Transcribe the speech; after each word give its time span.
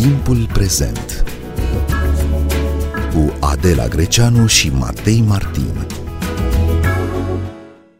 Timpul 0.00 0.46
prezent 0.52 1.24
cu 3.14 3.32
Adela 3.40 3.86
Greceanu 3.86 4.46
și 4.46 4.70
Matei 4.70 5.24
Martin. 5.28 5.86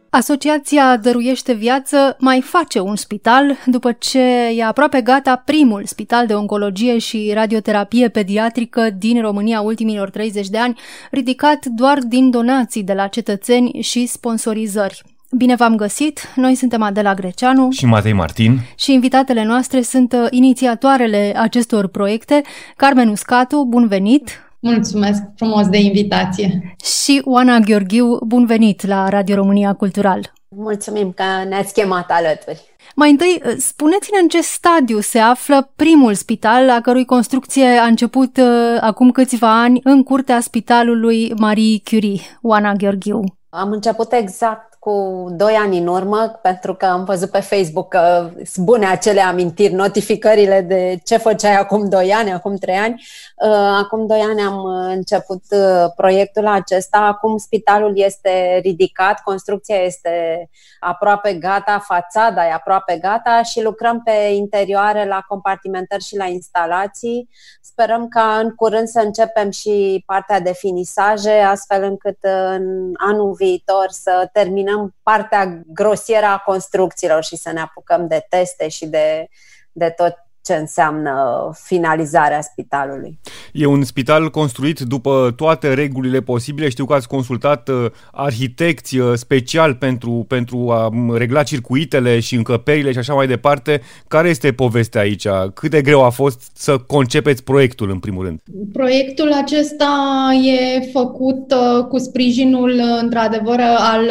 Asociația 0.09 0.97
Dăruiește 0.97 1.53
Viață 1.53 2.15
mai 2.19 2.41
face 2.41 2.79
un 2.79 2.95
spital 2.95 3.57
după 3.65 3.91
ce 3.91 4.21
e 4.55 4.63
aproape 4.63 5.01
gata 5.01 5.35
primul 5.45 5.85
spital 5.85 6.27
de 6.27 6.33
oncologie 6.33 6.97
și 6.97 7.31
radioterapie 7.33 8.09
pediatrică 8.09 8.89
din 8.97 9.21
România 9.21 9.61
ultimilor 9.61 10.09
30 10.09 10.49
de 10.49 10.57
ani, 10.57 10.79
ridicat 11.11 11.65
doar 11.65 11.97
din 11.99 12.29
donații 12.29 12.83
de 12.83 12.93
la 12.93 13.07
cetățeni 13.07 13.81
și 13.81 14.05
sponsorizări. 14.05 15.03
Bine 15.37 15.55
v-am 15.55 15.75
găsit! 15.75 16.19
Noi 16.35 16.55
suntem 16.55 16.81
Adela 16.81 17.13
Greceanu 17.13 17.69
și 17.69 17.85
Matei 17.85 18.13
Martin 18.13 18.59
și 18.75 18.93
invitatele 18.93 19.43
noastre 19.43 19.81
sunt 19.81 20.13
uh, 20.13 20.27
inițiatoarele 20.29 21.33
acestor 21.37 21.87
proiecte. 21.87 22.41
Carmen 22.75 23.07
Uscatu, 23.07 23.63
bun 23.63 23.87
venit! 23.87 24.29
Mulțumesc 24.59 25.21
frumos 25.35 25.67
de 25.67 25.77
invitație! 25.77 26.75
Și 27.03 27.21
Oana 27.25 27.59
Gheorghiu, 27.59 28.17
bun 28.25 28.45
venit 28.45 28.85
la 28.85 29.09
Radio 29.09 29.35
România 29.35 29.73
Cultural! 29.73 30.33
Mulțumim 30.55 31.11
că 31.11 31.23
ne-ați 31.49 31.73
chemat 31.73 32.09
alături! 32.11 32.61
Mai 32.95 33.09
întâi, 33.09 33.41
uh, 33.45 33.53
spuneți-ne 33.57 34.17
în 34.21 34.27
ce 34.27 34.41
stadiu 34.41 34.99
se 34.99 35.19
află 35.19 35.71
primul 35.75 36.13
spital, 36.13 36.69
a 36.69 36.81
cărui 36.81 37.05
construcție 37.05 37.65
a 37.65 37.85
început 37.85 38.37
uh, 38.37 38.77
acum 38.81 39.11
câțiva 39.11 39.61
ani 39.61 39.79
în 39.83 40.03
curtea 40.03 40.39
spitalului 40.39 41.33
Marie 41.37 41.81
Curie, 41.89 42.21
Oana 42.41 42.73
Gheorghiu. 42.73 43.23
Am 43.49 43.71
început 43.71 44.13
exact 44.13 44.70
cu 44.83 45.27
doi 45.29 45.53
ani 45.53 45.77
în 45.77 45.87
urmă, 45.87 46.39
pentru 46.41 46.75
că 46.75 46.85
am 46.85 47.03
văzut 47.03 47.29
pe 47.29 47.39
Facebook 47.39 47.87
că 47.87 48.29
sunt 48.45 48.65
bune 48.65 48.85
acele 48.85 49.21
amintiri, 49.21 49.73
notificările 49.73 50.61
de 50.61 50.99
ce 51.03 51.17
făceai 51.17 51.55
acum 51.55 51.89
doi 51.89 52.13
ani, 52.13 52.31
acum 52.31 52.55
trei 52.55 52.75
ani. 52.75 53.03
Uh, 53.45 53.77
acum 53.83 54.07
doi 54.07 54.19
ani 54.19 54.41
am 54.41 54.65
început 54.65 55.43
uh, 55.49 55.85
proiectul 55.95 56.47
acesta, 56.47 56.97
acum 56.97 57.37
spitalul 57.37 57.93
este 57.95 58.59
ridicat, 58.61 59.19
construcția 59.23 59.75
este 59.75 60.49
aproape 60.79 61.33
gata, 61.33 61.83
fațada 61.85 62.47
e 62.47 62.51
aproape 62.51 62.97
gata 63.01 63.43
și 63.43 63.61
lucrăm 63.61 64.01
pe 64.03 64.11
interioare 64.11 65.07
la 65.07 65.23
compartimentări 65.27 66.03
și 66.03 66.17
la 66.17 66.25
instalații. 66.25 67.29
Sperăm 67.61 68.07
ca 68.07 68.39
în 68.43 68.55
curând 68.55 68.87
să 68.87 68.99
începem 68.99 69.49
și 69.49 70.03
partea 70.05 70.39
de 70.39 70.53
finisaje, 70.53 71.31
astfel 71.31 71.83
încât 71.83 72.17
în 72.55 72.91
anul 72.97 73.33
viitor 73.33 73.85
să 73.89 74.29
terminăm 74.33 74.70
partea 75.03 75.61
grosieră 75.65 76.25
a 76.25 76.37
construcțiilor 76.37 77.23
și 77.23 77.35
să 77.35 77.51
ne 77.51 77.59
apucăm 77.59 78.07
de 78.07 78.25
teste 78.29 78.67
și 78.67 78.85
de, 78.85 79.27
de 79.71 79.89
tot 79.89 80.15
ce 80.43 80.53
înseamnă 80.53 81.13
finalizarea 81.53 82.41
spitalului. 82.41 83.19
E 83.53 83.65
un 83.65 83.83
spital 83.83 84.29
construit 84.29 84.79
după 84.79 85.33
toate 85.35 85.73
regulile 85.73 86.21
posibile. 86.21 86.69
Știu 86.69 86.85
că 86.85 86.93
ați 86.93 87.07
consultat 87.07 87.67
uh, 87.67 87.85
arhitecți 88.11 88.97
uh, 88.97 89.13
special 89.15 89.75
pentru, 89.75 90.25
pentru 90.27 90.71
a 90.71 90.89
regla 91.17 91.43
circuitele 91.43 92.19
și 92.19 92.35
încăperile 92.35 92.91
și 92.91 92.97
așa 92.97 93.13
mai 93.13 93.27
departe. 93.27 93.81
Care 94.07 94.29
este 94.29 94.51
povestea 94.51 95.01
aici? 95.01 95.27
Cât 95.53 95.71
de 95.71 95.81
greu 95.81 96.03
a 96.03 96.09
fost 96.09 96.51
să 96.53 96.77
concepeți 96.77 97.43
proiectul 97.43 97.89
în 97.89 97.99
primul 97.99 98.25
rând? 98.25 98.39
Proiectul 98.73 99.31
acesta 99.33 100.29
e 100.43 100.89
făcut 100.91 101.51
uh, 101.51 101.85
cu 101.85 101.97
sprijinul 101.97 102.81
într-adevăr 103.01 103.59
al 103.77 104.09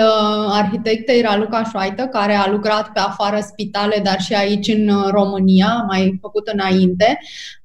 arhitectei 0.50 1.20
Raluca 1.20 1.64
Șoaită, 1.64 2.02
care 2.02 2.34
a 2.34 2.50
lucrat 2.50 2.88
pe 2.92 3.00
afară 3.00 3.38
spitale, 3.40 4.00
dar 4.04 4.20
și 4.20 4.34
aici 4.34 4.68
în 4.68 4.90
România, 5.10 5.84
mai 5.88 6.19
făcut 6.20 6.48
înainte. 6.48 7.18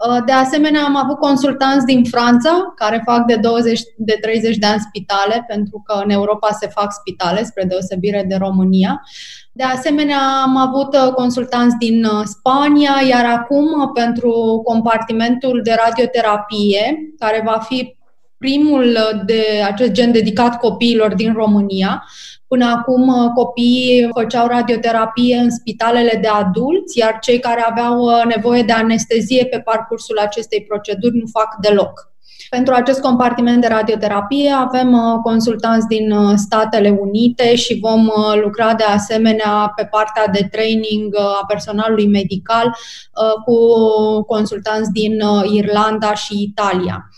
Uh, 0.10 0.24
de 0.26 0.32
asemenea, 0.32 0.84
am 0.84 0.96
avut 0.96 1.18
consultanți 1.18 1.86
din 1.86 2.04
Franța 2.04 2.74
care 2.76 3.02
fac 3.06 3.26
de 3.26 3.36
20 3.36 3.82
de 3.98 4.18
30 4.22 4.58
de 4.58 4.66
ani 4.66 4.80
spitale, 4.80 5.46
pentru 5.48 5.84
că 5.86 6.02
în 6.04 6.10
Europa 6.10 6.52
se 6.52 6.68
fac 6.68 6.92
spitale, 6.92 7.44
spre 7.44 7.64
deosebire 7.64 8.26
de 8.28 8.36
România. 8.36 9.02
De 9.52 9.64
asemenea, 9.64 10.20
am 10.44 10.58
avut 10.58 10.94
uh, 10.94 11.14
consultanți 11.14 11.78
din 11.78 12.06
uh, 12.06 12.24
Spania, 12.24 12.94
iar 13.10 13.26
acum 13.26 13.92
pentru 13.94 14.62
compartimentul 14.64 15.62
de 15.64 15.76
radioterapie, 15.86 17.14
care 17.20 17.42
va 17.46 17.60
fi 17.68 17.96
primul 18.38 18.98
de 19.26 19.44
acest 19.66 19.92
gen 19.92 20.12
dedicat 20.12 20.60
copiilor 20.60 21.14
din 21.16 21.34
România, 21.34 22.04
Până 22.48 22.66
acum 22.66 23.08
uh, 23.08 23.32
copiii 23.36 24.10
făceau 24.14 24.48
radioterapie 24.48 25.38
în 25.38 25.52
spitalele 25.52 26.20
de 26.22 26.28
adulți, 26.28 26.98
iar 26.98 27.18
cei 27.22 27.40
care 27.40 27.62
aveau 27.62 28.02
uh, 28.02 28.22
nevoie 28.36 28.62
de 28.62 28.72
anestezie 28.72 29.46
pe 29.46 29.60
parcursul 29.60 30.18
acestei 30.18 30.64
proceduri 30.64 31.18
nu 31.18 31.26
fac 31.32 31.56
deloc. 31.62 32.14
Pentru 32.50 32.74
acest 32.74 33.02
compartiment 33.02 33.62
de 33.62 33.68
radioterapie 33.68 34.50
avem 34.50 34.94
uh, 34.94 35.20
consultanți 35.24 35.88
din 35.88 36.14
Statele 36.36 36.90
Unite 36.90 37.56
și 37.56 37.80
vom 37.82 38.10
lucra 38.44 38.74
de 38.74 38.84
asemenea 38.84 39.74
pe 39.76 39.86
partea 39.86 40.28
de 40.28 40.48
training 40.52 41.16
a 41.18 41.46
personalului 41.48 42.08
medical 42.08 42.76
cu 43.46 43.56
consultanți 44.24 44.92
din 44.92 45.22
Irlanda 45.44 46.14
și 46.14 46.42
Italia 46.42 47.10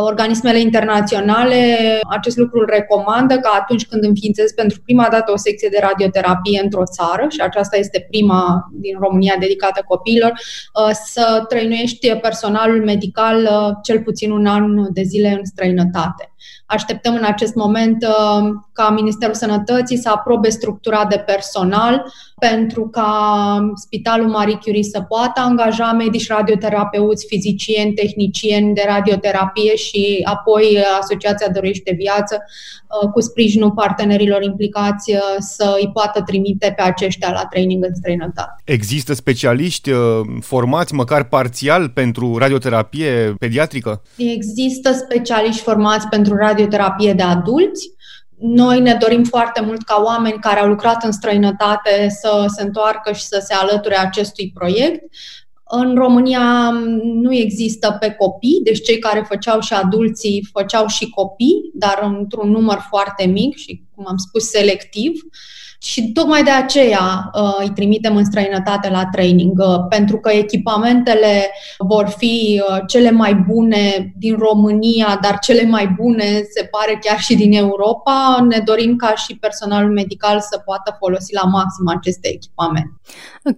organismele 0.00 0.60
internaționale 0.60 1.76
acest 2.08 2.36
lucru 2.36 2.58
îl 2.58 2.66
recomandă 2.70 3.34
că 3.38 3.48
atunci 3.54 3.86
când 3.86 4.04
înființezi 4.04 4.54
pentru 4.54 4.80
prima 4.84 5.08
dată 5.10 5.32
o 5.32 5.36
secție 5.36 5.68
de 5.68 5.78
radioterapie 5.80 6.60
într-o 6.62 6.84
țară, 6.84 7.26
și 7.28 7.40
aceasta 7.40 7.76
este 7.76 8.06
prima 8.10 8.68
din 8.72 8.96
România 8.98 9.36
dedicată 9.40 9.84
copiilor, 9.86 10.30
uh, 10.30 10.90
să 11.04 11.44
trăinuiești 11.48 12.14
personalul 12.14 12.84
medical 12.84 13.42
uh, 13.42 13.76
cel 13.82 14.02
puțin 14.02 14.30
un 14.30 14.46
an 14.46 14.92
de 14.92 15.02
zile 15.02 15.28
în 15.28 15.44
străinătate. 15.44 16.30
Așteptăm 16.66 17.14
în 17.14 17.24
acest 17.24 17.54
moment 17.54 18.02
uh, 18.02 18.48
ca 18.72 18.90
Ministerul 18.90 19.34
Sănătății 19.34 19.96
să 19.96 20.08
aprobe 20.08 20.48
structura 20.48 21.04
de 21.04 21.16
personal 21.16 22.12
pentru 22.38 22.88
ca 22.88 23.10
Spitalul 23.74 24.28
Marie 24.28 24.58
Curie 24.62 24.82
să 24.82 25.00
poată 25.00 25.40
angaja 25.40 25.92
medici 25.92 26.28
radioterapeuți, 26.28 27.26
fizicieni, 27.26 27.92
tehnicieni 27.92 28.74
de 28.74 28.82
radioterapie 28.86 29.76
și 29.76 30.20
apoi 30.24 30.78
Asociația 31.00 31.48
Dorește 31.48 31.94
Viață 31.98 32.42
uh, 33.02 33.10
cu 33.10 33.20
sprijinul 33.20 33.70
partenerilor 33.70 34.42
implicați 34.42 35.12
uh, 35.12 35.20
să 35.38 35.76
îi 35.80 35.90
poată 35.92 36.22
trimite 36.22 36.72
pe 36.76 36.82
aceștia 36.82 37.30
la 37.32 37.46
training 37.50 37.84
în 37.84 37.94
străinătate. 37.94 38.62
Există 38.64 39.14
specialiști 39.14 39.90
formați 40.40 40.94
măcar 40.94 41.24
parțial 41.24 41.88
pentru 41.88 42.36
radioterapie 42.36 43.34
pediatrică? 43.38 44.02
Există 44.16 44.92
specialiști 44.92 45.62
formați 45.62 46.08
pentru 46.08 46.25
radioterapie 46.34 47.12
de 47.12 47.22
adulți. 47.22 47.90
Noi 48.38 48.80
ne 48.80 48.94
dorim 49.00 49.24
foarte 49.24 49.60
mult 49.60 49.82
ca 49.82 50.02
oameni 50.04 50.38
care 50.40 50.60
au 50.60 50.68
lucrat 50.68 51.04
în 51.04 51.12
străinătate 51.12 52.08
să 52.08 52.44
se 52.56 52.62
întoarcă 52.62 53.12
și 53.12 53.22
să 53.22 53.42
se 53.46 53.54
alăture 53.54 53.96
acestui 53.96 54.50
proiect. 54.54 55.04
În 55.68 55.94
România 55.94 56.70
nu 57.02 57.34
există 57.34 57.96
pe 58.00 58.10
copii, 58.10 58.60
deci 58.62 58.82
cei 58.82 58.98
care 58.98 59.24
făceau 59.28 59.60
și 59.60 59.72
adulții 59.72 60.48
făceau 60.52 60.86
și 60.86 61.10
copii, 61.10 61.70
dar 61.74 62.14
într-un 62.18 62.50
număr 62.50 62.86
foarte 62.88 63.26
mic 63.26 63.56
și, 63.56 63.82
cum 63.94 64.04
am 64.08 64.16
spus, 64.16 64.48
selectiv. 64.48 65.10
Uh, 65.10 65.30
și 65.86 66.12
tocmai 66.12 66.42
de 66.42 66.50
aceea 66.50 67.30
uh, 67.32 67.56
îi 67.58 67.70
trimitem 67.74 68.16
în 68.16 68.24
străinătate 68.24 68.90
la 68.90 69.04
training, 69.12 69.58
uh, 69.58 69.86
pentru 69.88 70.16
că 70.16 70.30
echipamentele 70.30 71.50
vor 71.78 72.14
fi 72.16 72.62
uh, 72.68 72.78
cele 72.86 73.10
mai 73.10 73.34
bune 73.34 74.12
din 74.16 74.36
România, 74.38 75.18
dar 75.22 75.38
cele 75.38 75.64
mai 75.64 75.94
bune 75.96 76.24
se 76.24 76.68
pare 76.70 76.98
chiar 77.02 77.18
și 77.18 77.34
din 77.36 77.52
Europa. 77.52 78.46
Ne 78.48 78.58
dorim 78.64 78.96
ca 78.96 79.14
și 79.14 79.36
personalul 79.36 79.92
medical 79.92 80.40
să 80.40 80.62
poată 80.64 80.96
folosi 80.98 81.34
la 81.34 81.42
maxim 81.42 81.88
aceste 81.98 82.28
echipamente. 82.28 83.00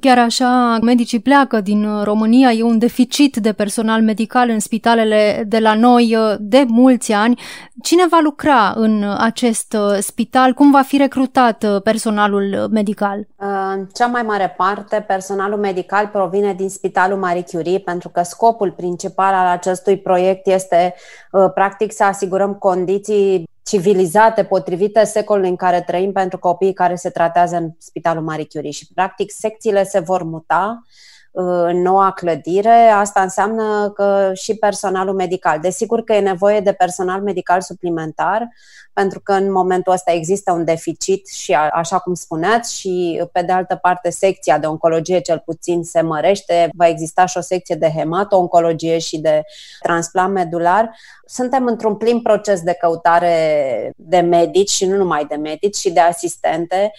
Chiar 0.00 0.18
așa, 0.18 0.78
medicii 0.82 1.20
pleacă 1.20 1.60
din 1.60 2.02
România, 2.02 2.52
e 2.52 2.62
un 2.62 2.78
deficit 2.78 3.36
de 3.36 3.52
personal 3.52 4.02
medical 4.02 4.48
în 4.48 4.60
spitalele 4.60 5.44
de 5.46 5.58
la 5.58 5.74
noi 5.74 6.16
de 6.38 6.64
mulți 6.68 7.12
ani. 7.12 7.40
Cine 7.82 8.06
va 8.10 8.18
lucra 8.22 8.72
în 8.76 9.04
acest 9.18 9.76
spital? 9.98 10.52
Cum 10.52 10.70
va 10.70 10.82
fi 10.82 10.96
recrutat 10.96 11.80
personal? 11.82 12.17
Personalul 12.18 12.68
medical? 12.70 13.26
În 13.36 13.86
cea 13.92 14.06
mai 14.06 14.22
mare 14.22 14.54
parte, 14.56 15.04
personalul 15.06 15.58
medical 15.58 16.06
provine 16.06 16.52
din 16.52 16.68
Spitalul 16.68 17.18
Marie 17.18 17.44
Curie, 17.50 17.78
pentru 17.78 18.08
că 18.08 18.22
scopul 18.22 18.72
principal 18.72 19.34
al 19.34 19.46
acestui 19.46 19.98
proiect 19.98 20.46
este, 20.46 20.94
uh, 21.32 21.50
practic, 21.54 21.92
să 21.92 22.04
asigurăm 22.04 22.54
condiții 22.54 23.48
civilizate, 23.62 24.44
potrivite 24.44 25.04
secolului 25.04 25.48
în 25.48 25.56
care 25.56 25.80
trăim 25.80 26.12
pentru 26.12 26.38
copiii 26.38 26.72
care 26.72 26.94
se 26.94 27.10
tratează 27.10 27.56
în 27.56 27.70
Spitalul 27.78 28.22
Marie 28.22 28.46
Curie. 28.52 28.70
Și, 28.70 28.92
practic, 28.94 29.30
secțiile 29.30 29.84
se 29.84 29.98
vor 29.98 30.22
muta 30.22 30.82
în 31.66 31.82
noua 31.82 32.12
clădire, 32.12 32.88
asta 32.88 33.20
înseamnă 33.20 33.90
că 33.94 34.30
și 34.34 34.54
personalul 34.54 35.14
medical. 35.14 35.60
Desigur 35.60 36.02
că 36.02 36.12
e 36.12 36.20
nevoie 36.20 36.60
de 36.60 36.72
personal 36.72 37.22
medical 37.22 37.60
suplimentar, 37.60 38.48
pentru 38.98 39.20
că 39.20 39.32
în 39.32 39.52
momentul 39.52 39.92
ăsta 39.92 40.12
există 40.12 40.52
un 40.52 40.64
deficit 40.64 41.28
și, 41.28 41.54
așa 41.54 41.98
cum 41.98 42.14
spuneați, 42.14 42.78
și 42.78 43.22
pe 43.32 43.42
de 43.42 43.52
altă 43.52 43.76
parte 43.76 44.10
secția 44.10 44.58
de 44.58 44.66
oncologie 44.66 45.20
cel 45.20 45.42
puțin 45.44 45.82
se 45.82 46.00
mărește, 46.00 46.70
va 46.76 46.88
exista 46.88 47.26
și 47.26 47.36
o 47.36 47.40
secție 47.40 47.74
de 47.74 47.92
hemato-oncologie 47.96 48.98
și 48.98 49.18
de 49.18 49.42
transplant 49.82 50.32
medular. 50.32 50.90
Suntem 51.26 51.66
într-un 51.66 51.96
plin 51.96 52.22
proces 52.22 52.60
de 52.60 52.72
căutare 52.72 53.92
de 53.96 54.20
medici 54.20 54.70
și 54.70 54.86
nu 54.86 54.96
numai 54.96 55.24
de 55.24 55.34
medici, 55.34 55.76
și 55.76 55.90
de 55.90 56.00
asistente. 56.00 56.92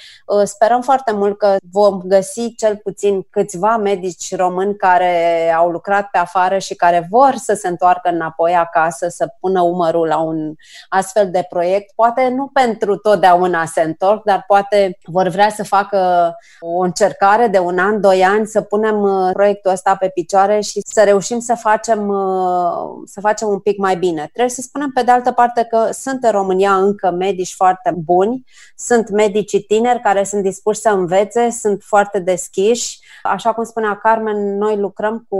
Sperăm 0.44 0.81
foarte 0.81 1.12
mult 1.12 1.38
că 1.38 1.56
vom 1.72 2.01
găsi 2.01 2.56
cel 2.56 2.78
puțin 2.78 3.22
câțiva 3.30 3.78
medici 3.78 4.36
români 4.36 4.75
care 4.75 5.51
au 5.51 5.69
lucrat 5.69 6.07
pe 6.12 6.18
afară 6.18 6.57
și 6.57 6.75
care 6.75 7.07
vor 7.10 7.34
să 7.36 7.54
se 7.54 7.68
întoarcă 7.68 8.10
înapoi 8.10 8.56
acasă, 8.56 9.07
să 9.07 9.34
pună 9.40 9.62
umărul 9.62 10.07
la 10.07 10.19
un 10.19 10.54
astfel 10.90 11.31
de 11.31 11.46
proiect 11.50 11.88
poate 11.95 12.27
nu 12.27 12.50
pentru 12.53 12.95
totdeauna 12.97 13.65
se 13.65 13.81
întorc, 13.81 14.24
dar 14.24 14.44
poate 14.47 14.97
vor 15.03 15.27
vrea 15.27 15.50
să 15.50 15.63
facă 15.63 16.33
o 16.59 16.80
încercare 16.80 17.47
de 17.47 17.59
un 17.59 17.77
an, 17.77 18.01
doi 18.01 18.24
ani, 18.24 18.47
să 18.47 18.62
punem 18.62 19.01
uh, 19.01 19.30
proiectul 19.33 19.71
ăsta 19.71 19.95
pe 19.95 20.09
picioare 20.13 20.59
și 20.59 20.81
să 20.86 21.03
reușim 21.03 21.39
să 21.39 21.56
facem, 21.56 22.07
uh, 22.07 23.01
să 23.06 23.19
facem 23.19 23.47
un 23.47 23.59
pic 23.59 23.77
mai 23.77 23.95
bine. 23.95 24.21
Trebuie 24.21 24.56
să 24.56 24.62
spunem 24.62 24.91
pe 24.94 25.03
de 25.03 25.12
altă 25.12 25.31
parte 25.31 25.63
că 25.63 25.89
sunt 25.91 26.24
în 26.24 26.31
România 26.31 26.75
încă 26.75 27.12
medici 27.12 27.53
foarte 27.53 27.94
buni, 27.97 28.45
sunt 28.75 29.09
medici 29.09 29.65
tineri 29.68 30.01
care 30.01 30.24
sunt 30.24 30.44
dispuși 30.44 30.80
să 30.80 30.89
învețe, 30.89 31.50
sunt 31.50 31.83
foarte 31.83 32.19
deschiși. 32.19 33.00
Așa 33.24 33.53
cum 33.53 33.63
spunea 33.63 33.95
Carmen, 33.95 34.57
noi 34.57 34.77
lucrăm 34.77 35.25
cu, 35.30 35.39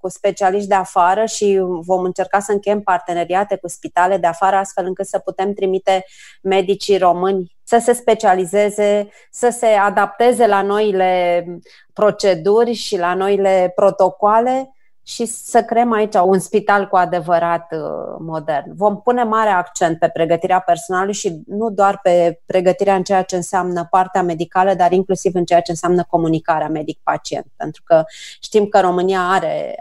cu 0.00 0.08
specialiști 0.08 0.68
de 0.68 0.74
afară 0.74 1.24
și 1.24 1.60
vom 1.62 2.02
încerca 2.02 2.40
să 2.40 2.52
încheiem 2.52 2.80
parteneriate 2.80 3.56
cu 3.56 3.68
spitale 3.68 4.16
de 4.16 4.26
afară 4.26 4.56
astfel 4.56 4.84
încât 4.86 5.06
să 5.06 5.18
putem 5.18 5.52
trimite 5.56 6.04
medicii 6.42 6.98
români 6.98 7.56
să 7.62 7.78
se 7.78 7.92
specializeze, 7.92 9.08
să 9.30 9.48
se 9.48 9.66
adapteze 9.66 10.46
la 10.46 10.62
noile 10.62 11.44
proceduri 11.92 12.72
și 12.72 12.98
la 12.98 13.14
noile 13.14 13.72
protocoale 13.74 14.70
și 15.02 15.24
să 15.24 15.62
creăm 15.62 15.92
aici 15.92 16.14
un 16.14 16.38
spital 16.38 16.88
cu 16.88 16.96
adevărat 16.96 17.72
uh, 17.72 18.16
modern. 18.18 18.76
Vom 18.76 19.02
pune 19.02 19.22
mare 19.22 19.50
accent 19.50 19.98
pe 19.98 20.08
pregătirea 20.08 20.60
personalului 20.60 21.14
și 21.14 21.42
nu 21.46 21.70
doar 21.70 21.98
pe 22.02 22.40
pregătirea 22.46 22.94
în 22.94 23.02
ceea 23.02 23.22
ce 23.22 23.36
înseamnă 23.36 23.86
partea 23.90 24.22
medicală, 24.22 24.74
dar 24.74 24.92
inclusiv 24.92 25.34
în 25.34 25.44
ceea 25.44 25.60
ce 25.60 25.70
înseamnă 25.70 26.04
comunicarea 26.08 26.68
medic-pacient. 26.68 27.46
Pentru 27.56 27.82
că 27.84 28.04
știm 28.40 28.66
că 28.66 28.80
România 28.80 29.20
are 29.20 29.74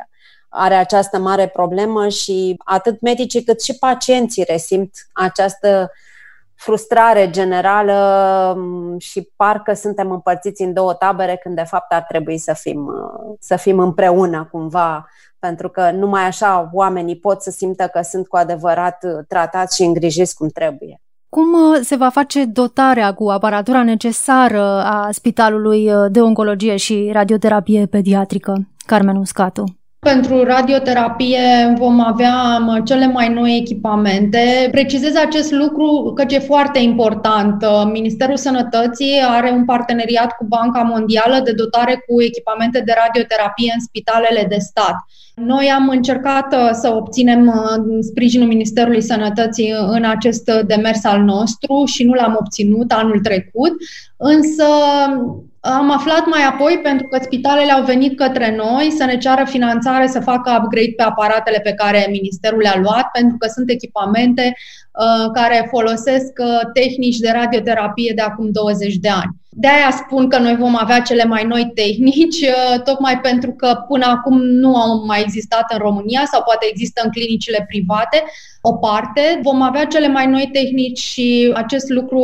are 0.55 0.75
această 0.75 1.19
mare 1.19 1.47
problemă 1.47 2.07
și 2.07 2.55
atât 2.65 3.01
medicii 3.01 3.43
cât 3.43 3.61
și 3.61 3.77
pacienții 3.77 4.43
resimt 4.47 4.91
această 5.13 5.91
frustrare 6.55 7.29
generală 7.29 8.53
mm, 8.57 8.97
și 8.97 9.31
parcă 9.35 9.73
suntem 9.73 10.11
împărțiți 10.11 10.61
în 10.61 10.73
două 10.73 10.93
tabere 10.93 11.39
când 11.43 11.55
de 11.55 11.63
fapt 11.63 11.93
ar 11.93 12.01
trebui 12.01 12.37
să 12.37 12.53
fim, 12.53 12.91
să 13.39 13.55
fim 13.55 13.79
împreună 13.79 14.47
cumva 14.51 15.09
pentru 15.39 15.69
că 15.69 15.91
numai 15.91 16.23
așa 16.23 16.69
oamenii 16.73 17.17
pot 17.17 17.41
să 17.41 17.51
simtă 17.51 17.87
că 17.87 18.01
sunt 18.01 18.27
cu 18.27 18.35
adevărat 18.35 19.05
tratați 19.27 19.75
și 19.75 19.83
îngrijiți 19.83 20.35
cum 20.35 20.47
trebuie. 20.47 20.99
Cum 21.29 21.53
uh, 21.53 21.79
se 21.81 21.95
va 21.95 22.09
face 22.09 22.45
dotarea 22.45 23.13
cu 23.13 23.29
aparatura 23.29 23.83
necesară 23.83 24.63
a 24.83 25.09
Spitalului 25.11 25.93
uh, 25.93 26.05
de 26.11 26.21
Oncologie 26.21 26.75
și 26.75 27.09
Radioterapie 27.13 27.85
Pediatrică? 27.85 28.67
Carmen 28.85 29.15
Uscatu. 29.15 29.63
Pentru 30.13 30.43
radioterapie 30.43 31.73
vom 31.77 31.99
avea 31.99 32.33
cele 32.85 33.07
mai 33.07 33.33
noi 33.33 33.57
echipamente. 33.61 34.67
Precizez 34.71 35.15
acest 35.15 35.51
lucru 35.51 36.11
că 36.15 36.23
e 36.27 36.39
foarte 36.39 36.79
important. 36.79 37.65
Ministerul 37.91 38.37
Sănătății 38.37 39.21
are 39.27 39.51
un 39.51 39.65
parteneriat 39.65 40.31
cu 40.31 40.45
Banca 40.45 40.81
Mondială 40.81 41.41
de 41.43 41.51
dotare 41.51 42.03
cu 42.07 42.21
echipamente 42.21 42.81
de 42.85 42.93
radioterapie 43.05 43.71
în 43.75 43.81
spitalele 43.81 44.45
de 44.49 44.57
stat. 44.59 44.95
Noi 45.35 45.71
am 45.75 45.89
încercat 45.89 46.53
uh, 46.53 46.69
să 46.71 46.93
obținem 46.95 47.47
uh, 47.47 47.97
sprijinul 47.99 48.47
Ministerului 48.47 49.01
Sănătății 49.01 49.73
în 49.87 50.03
acest 50.03 50.51
demers 50.67 51.03
al 51.03 51.21
nostru 51.21 51.83
și 51.85 52.03
nu 52.03 52.13
l-am 52.13 52.35
obținut 52.39 52.91
anul 52.91 53.19
trecut, 53.19 53.73
însă 54.17 54.65
am 55.65 55.91
aflat 55.91 56.25
mai 56.25 56.43
apoi, 56.43 56.79
pentru 56.83 57.07
că 57.07 57.19
spitalele 57.21 57.71
au 57.71 57.83
venit 57.83 58.17
către 58.17 58.55
noi 58.55 58.91
să 58.97 59.03
ne 59.05 59.17
ceară 59.17 59.45
finanțare 59.45 60.07
să 60.07 60.19
facă 60.19 60.61
upgrade 60.63 60.93
pe 60.97 61.03
aparatele 61.03 61.59
pe 61.59 61.73
care 61.73 62.07
ministerul 62.09 62.61
le-a 62.61 62.79
luat, 62.81 63.09
pentru 63.13 63.37
că 63.37 63.47
sunt 63.47 63.69
echipamente 63.69 64.53
uh, 64.53 65.31
care 65.33 65.67
folosesc 65.69 66.31
uh, 66.37 66.59
tehnici 66.73 67.17
de 67.17 67.31
radioterapie 67.33 68.11
de 68.15 68.21
acum 68.21 68.51
20 68.51 68.95
de 68.95 69.09
ani. 69.09 69.44
De 69.57 69.67
aia 69.67 69.91
spun 69.91 70.29
că 70.29 70.37
noi 70.37 70.55
vom 70.55 70.75
avea 70.79 71.01
cele 71.01 71.25
mai 71.25 71.43
noi 71.43 71.71
tehnici, 71.73 72.41
uh, 72.47 72.81
tocmai 72.83 73.19
pentru 73.19 73.51
că 73.51 73.83
până 73.87 74.05
acum 74.05 74.41
nu 74.41 74.75
au 74.75 75.05
mai 75.05 75.21
existat 75.21 75.71
în 75.71 75.77
România 75.77 76.23
sau 76.31 76.41
poate 76.43 76.65
există 76.69 77.01
în 77.03 77.09
clinicile 77.09 77.65
private, 77.67 78.23
o 78.61 78.73
parte. 78.73 79.39
Vom 79.43 79.61
avea 79.61 79.85
cele 79.85 80.07
mai 80.07 80.27
noi 80.27 80.49
tehnici 80.51 80.99
și 80.99 81.51
acest 81.53 81.89
lucru 81.89 82.21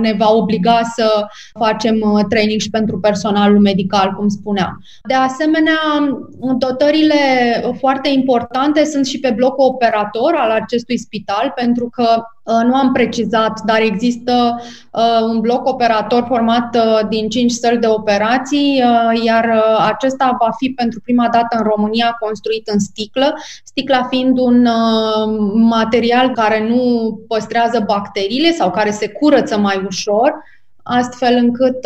ne 0.00 0.12
va 0.12 0.32
obliga 0.32 0.80
să 0.94 1.26
facem 1.58 2.00
uh, 2.00 2.24
training 2.28 2.60
și 2.60 2.70
pentru 2.70 2.98
personalul 2.98 3.60
medical, 3.60 4.12
cum 4.12 4.28
spuneam. 4.28 4.84
De 5.08 5.14
asemenea, 5.14 5.78
dotările 6.58 7.14
foarte 7.78 8.08
importante 8.08 8.84
sunt 8.84 9.06
și 9.06 9.20
pe 9.20 9.30
blocul 9.30 9.64
operator 9.64 10.34
al 10.36 10.50
acestui 10.50 10.98
spital, 10.98 11.52
pentru 11.54 11.88
că 11.88 12.04
Uh, 12.06 12.33
nu 12.44 12.74
am 12.74 12.92
precizat, 12.92 13.60
dar 13.64 13.80
există 13.80 14.60
uh, 14.90 15.20
un 15.28 15.40
bloc 15.40 15.68
operator 15.68 16.24
format 16.28 16.76
uh, 16.76 17.08
din 17.08 17.28
cinci 17.28 17.50
săli 17.50 17.78
de 17.78 17.86
operații, 17.86 18.82
iar 19.24 19.62
acesta 19.86 20.36
va 20.40 20.50
fi 20.56 20.70
pentru 20.70 21.00
prima 21.00 21.28
dată 21.28 21.56
în 21.58 21.62
România 21.62 22.16
construit 22.20 22.68
în 22.68 22.78
sticlă, 22.78 23.34
sticla 23.64 24.02
fiind 24.02 24.38
un 24.38 24.68
material 25.54 26.30
care 26.30 26.68
nu 26.68 27.14
păstrează 27.28 27.82
bacteriile 27.86 28.52
sau 28.52 28.70
care 28.70 28.90
se 28.90 29.08
curăță 29.08 29.58
mai 29.58 29.82
ușor, 29.86 30.34
astfel 30.82 31.36
încât 31.36 31.76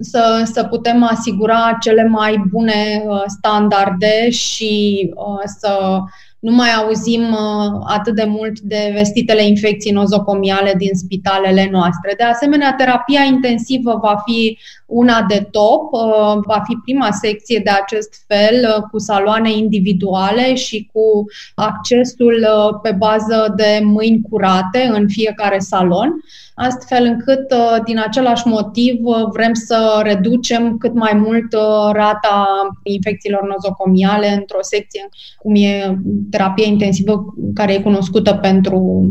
să, 0.00 0.42
să 0.52 0.64
putem 0.64 1.02
asigura 1.02 1.76
cele 1.80 2.06
mai 2.08 2.42
bune 2.50 3.04
standarde 3.26 4.30
și 4.30 5.08
să 5.44 6.00
nu 6.42 6.52
mai 6.52 6.70
auzim 6.72 7.22
uh, 7.22 7.82
atât 7.84 8.14
de 8.14 8.24
mult 8.24 8.60
de 8.60 8.92
vestitele 8.96 9.46
infecții 9.46 9.92
nozocomiale 9.92 10.74
din 10.76 10.94
spitalele 10.94 11.68
noastre. 11.70 12.14
De 12.16 12.22
asemenea, 12.22 12.74
terapia 12.74 13.22
intensivă 13.22 13.98
va 14.02 14.22
fi 14.24 14.58
una 14.92 15.22
de 15.22 15.48
top, 15.50 15.92
uh, 15.92 16.42
va 16.46 16.62
fi 16.66 16.74
prima 16.82 17.10
secție 17.10 17.60
de 17.64 17.70
acest 17.70 18.24
fel, 18.26 18.74
uh, 18.76 18.82
cu 18.90 18.98
saloane 18.98 19.52
individuale 19.52 20.54
și 20.54 20.90
cu 20.92 21.24
accesul 21.54 22.46
pe 22.82 22.92
bază 22.92 23.52
de 23.56 23.80
mâini 23.82 24.20
curate 24.30 24.90
în 24.94 25.08
fiecare 25.08 25.58
salon 25.58 26.14
astfel 26.54 27.04
încât, 27.04 27.52
uh, 27.52 27.82
din 27.84 27.98
același 27.98 28.46
motiv, 28.46 29.04
uh, 29.04 29.16
vrem 29.32 29.54
să 29.54 30.00
reducem 30.02 30.76
cât 30.76 30.94
mai 30.94 31.12
mult 31.14 31.52
uh, 31.52 31.92
rata 31.92 32.46
infecțiilor 32.82 33.42
nozocomiale 33.48 34.28
într-o 34.28 34.58
secție 34.60 35.08
cum 35.38 35.54
e 35.54 35.98
terapia 36.30 36.66
intensivă, 36.66 37.24
care 37.54 37.72
e 37.72 37.80
cunoscută 37.80 38.34
pentru 38.34 39.06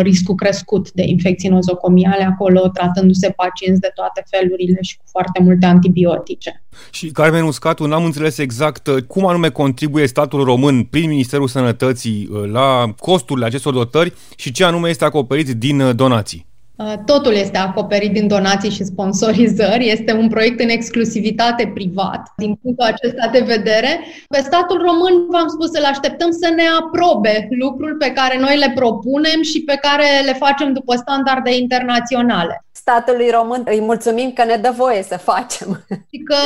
riscul 0.00 0.34
crescut 0.34 0.92
de 0.92 1.02
infecții 1.06 1.48
nozocomiale, 1.48 2.24
acolo 2.24 2.68
tratându-se 2.68 3.30
pacienți 3.30 3.80
de 3.80 3.90
toate 3.94 4.22
felurile 4.30 4.78
și 4.80 4.96
cu 4.96 5.04
foarte 5.06 5.21
multe 5.40 5.66
antibiotice. 5.66 6.64
Și 6.90 7.10
Carmen 7.10 7.42
Uscatu, 7.42 7.86
n-am 7.86 8.04
înțeles 8.04 8.38
exact 8.38 8.88
cum 9.06 9.26
anume 9.26 9.48
contribuie 9.48 10.06
statul 10.06 10.44
român 10.44 10.82
prin 10.82 11.08
Ministerul 11.08 11.48
Sănătății 11.48 12.28
la 12.52 12.94
costurile 12.98 13.46
acestor 13.46 13.72
dotări 13.72 14.12
și 14.36 14.52
ce 14.52 14.64
anume 14.64 14.88
este 14.88 15.04
acoperit 15.04 15.48
din 15.48 15.96
donații. 15.96 16.50
Uh, 16.76 16.94
totul 17.06 17.32
este 17.32 17.58
acoperit 17.58 18.12
din 18.12 18.26
donații 18.28 18.70
și 18.70 18.84
sponsorizări. 18.84 19.90
Este 19.90 20.12
un 20.12 20.28
proiect 20.28 20.60
în 20.60 20.68
exclusivitate 20.68 21.70
privat. 21.74 22.32
Din 22.36 22.58
punctul 22.62 22.86
acesta 22.86 23.28
de 23.32 23.40
vedere, 23.40 24.00
pe 24.28 24.40
statul 24.40 24.78
român 24.78 25.26
v-am 25.30 25.48
spus 25.48 25.70
să-l 25.70 25.84
așteptăm 25.84 26.30
să 26.30 26.52
ne 26.56 26.62
aprobe 26.80 27.48
lucruri 27.50 27.96
pe 27.96 28.12
care 28.12 28.38
noi 28.38 28.56
le 28.56 28.72
propunem 28.74 29.42
și 29.42 29.62
pe 29.62 29.78
care 29.80 30.06
le 30.24 30.32
facem 30.32 30.72
după 30.72 30.96
standarde 30.96 31.56
internaționale. 31.56 32.64
Statului 32.70 33.30
român 33.30 33.62
îi 33.64 33.80
mulțumim 33.80 34.32
că 34.32 34.44
ne 34.44 34.56
dă 34.56 34.72
voie 34.76 35.02
să 35.02 35.16
facem. 35.16 35.84
Și 36.10 36.18
că, 36.24 36.36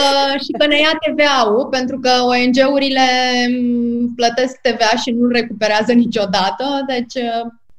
și 0.44 0.52
că 0.58 0.66
ne 0.66 0.78
ia 0.78 0.98
TVA-ul, 1.06 1.66
pentru 1.66 1.98
că 1.98 2.10
ONG-urile 2.22 3.06
mm, 3.60 4.14
plătesc 4.16 4.60
TVA 4.60 4.96
și 5.02 5.10
nu-l 5.10 5.32
recuperează 5.32 5.92
niciodată. 5.92 6.64
Deci 6.86 7.14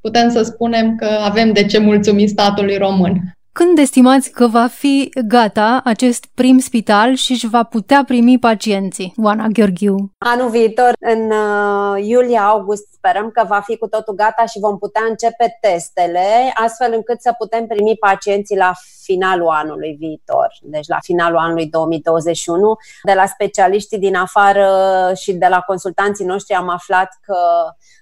putem 0.07 0.29
să 0.29 0.41
spunem 0.43 0.95
că 0.95 1.05
avem 1.05 1.53
de 1.53 1.65
ce 1.65 1.79
mulțumi 1.79 2.27
statului 2.27 2.77
român. 2.77 3.37
Când 3.59 3.77
estimați 3.77 4.31
că 4.31 4.47
va 4.47 4.67
fi 4.67 5.09
gata 5.27 5.81
acest 5.83 6.25
prim 6.33 6.59
spital 6.59 7.13
și 7.13 7.31
își 7.31 7.47
va 7.47 7.63
putea 7.63 8.03
primi 8.05 8.39
pacienții? 8.39 9.13
Oana 9.23 9.47
Gheorghiu. 9.47 9.95
Anul 10.17 10.49
viitor, 10.49 10.91
în 10.99 11.31
uh, 11.31 12.05
iulie-august, 12.07 12.87
sperăm 12.93 13.29
că 13.29 13.45
va 13.47 13.59
fi 13.59 13.77
cu 13.77 13.87
totul 13.87 14.15
gata 14.15 14.45
și 14.45 14.59
vom 14.59 14.77
putea 14.77 15.01
începe 15.09 15.57
testele, 15.61 16.51
astfel 16.53 16.93
încât 16.95 17.21
să 17.21 17.33
putem 17.37 17.67
primi 17.67 17.95
pacienții 17.99 18.57
la 18.57 18.71
finalul 19.03 19.47
anului 19.47 19.95
viitor, 19.99 20.47
deci 20.61 20.87
la 20.87 20.97
finalul 21.01 21.37
anului 21.37 21.65
2021. 21.67 22.75
De 23.03 23.13
la 23.13 23.25
specialiștii 23.25 23.99
din 23.99 24.15
afară 24.15 24.67
și 25.15 25.33
de 25.33 25.47
la 25.49 25.59
consultanții 25.59 26.25
noștri 26.25 26.55
am 26.55 26.69
aflat 26.69 27.19
că 27.21 27.35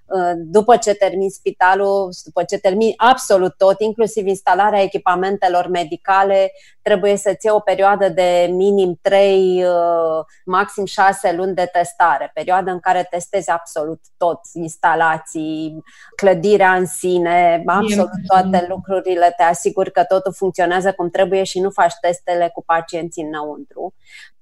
Uh, 0.08 0.32
după 0.36 0.78
ce 0.78 0.94
termin 0.94 1.30
spitalul, 1.30 2.10
după 2.24 2.44
ce 2.44 2.58
termin 2.58 2.94
absolut 2.96 3.54
tot, 3.58 3.80
inclusiv 3.80 4.28
instalarea 4.28 4.82
echipamentelor 4.82 5.45
medicale, 5.70 6.52
trebuie 6.82 7.18
să-ți 7.18 7.50
o 7.50 7.60
perioadă 7.60 8.10
de 8.10 8.48
minim 8.52 9.00
3, 9.02 9.64
uh, 9.64 10.26
maxim 10.46 10.86
6 10.86 11.34
luni 11.34 11.54
de 11.54 11.70
testare, 11.72 12.32
perioadă 12.34 12.72
în 12.72 12.80
care 12.80 13.08
testezi 13.10 13.50
absolut 13.50 14.00
tot, 14.18 14.40
instalații, 14.54 15.84
clădirea 16.16 16.76
în 16.76 16.86
sine, 16.86 17.64
absolut 17.66 18.10
toate 18.28 18.66
lucrurile, 18.70 19.34
te 19.38 19.44
asiguri 19.44 19.92
că 19.92 20.04
totul 20.04 20.34
funcționează 20.34 20.94
cum 20.94 21.10
trebuie 21.10 21.44
și 21.44 21.60
nu 21.60 21.70
faci 21.70 21.94
testele 22.02 22.50
cu 22.54 22.64
pacienții 22.64 23.24
înăuntru 23.24 23.94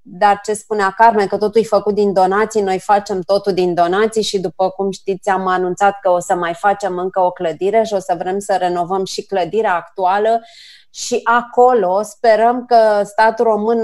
dar 0.06 0.40
ce 0.44 0.54
spunea 0.54 0.94
Carmen, 0.98 1.28
că 1.28 1.38
totul 1.38 1.62
e 1.62 1.66
făcut 1.66 1.94
din 1.94 2.14
donații, 2.14 2.62
noi 2.62 2.80
facem 2.80 3.22
totul 3.22 3.54
din 3.54 3.74
donații 3.74 4.22
și 4.22 4.40
după 4.40 4.70
cum 4.70 4.92
știți 4.92 5.30
am 5.30 5.48
anunțat 5.48 6.00
că 6.02 6.10
o 6.10 6.20
să 6.20 6.36
mai 6.36 6.54
facem 6.54 6.98
încă 6.98 7.20
o 7.20 7.32
clădire 7.32 7.84
și 7.84 7.94
o 7.94 8.00
să 8.00 8.16
vrem 8.18 8.40
să 8.40 8.56
renovăm 8.60 9.06
și 9.06 9.26
clădirea 9.26 9.76
actuală. 9.76 10.42
Și 10.96 11.20
acolo 11.24 12.02
sperăm 12.02 12.66
că 12.66 13.02
statul 13.04 13.46
român, 13.46 13.80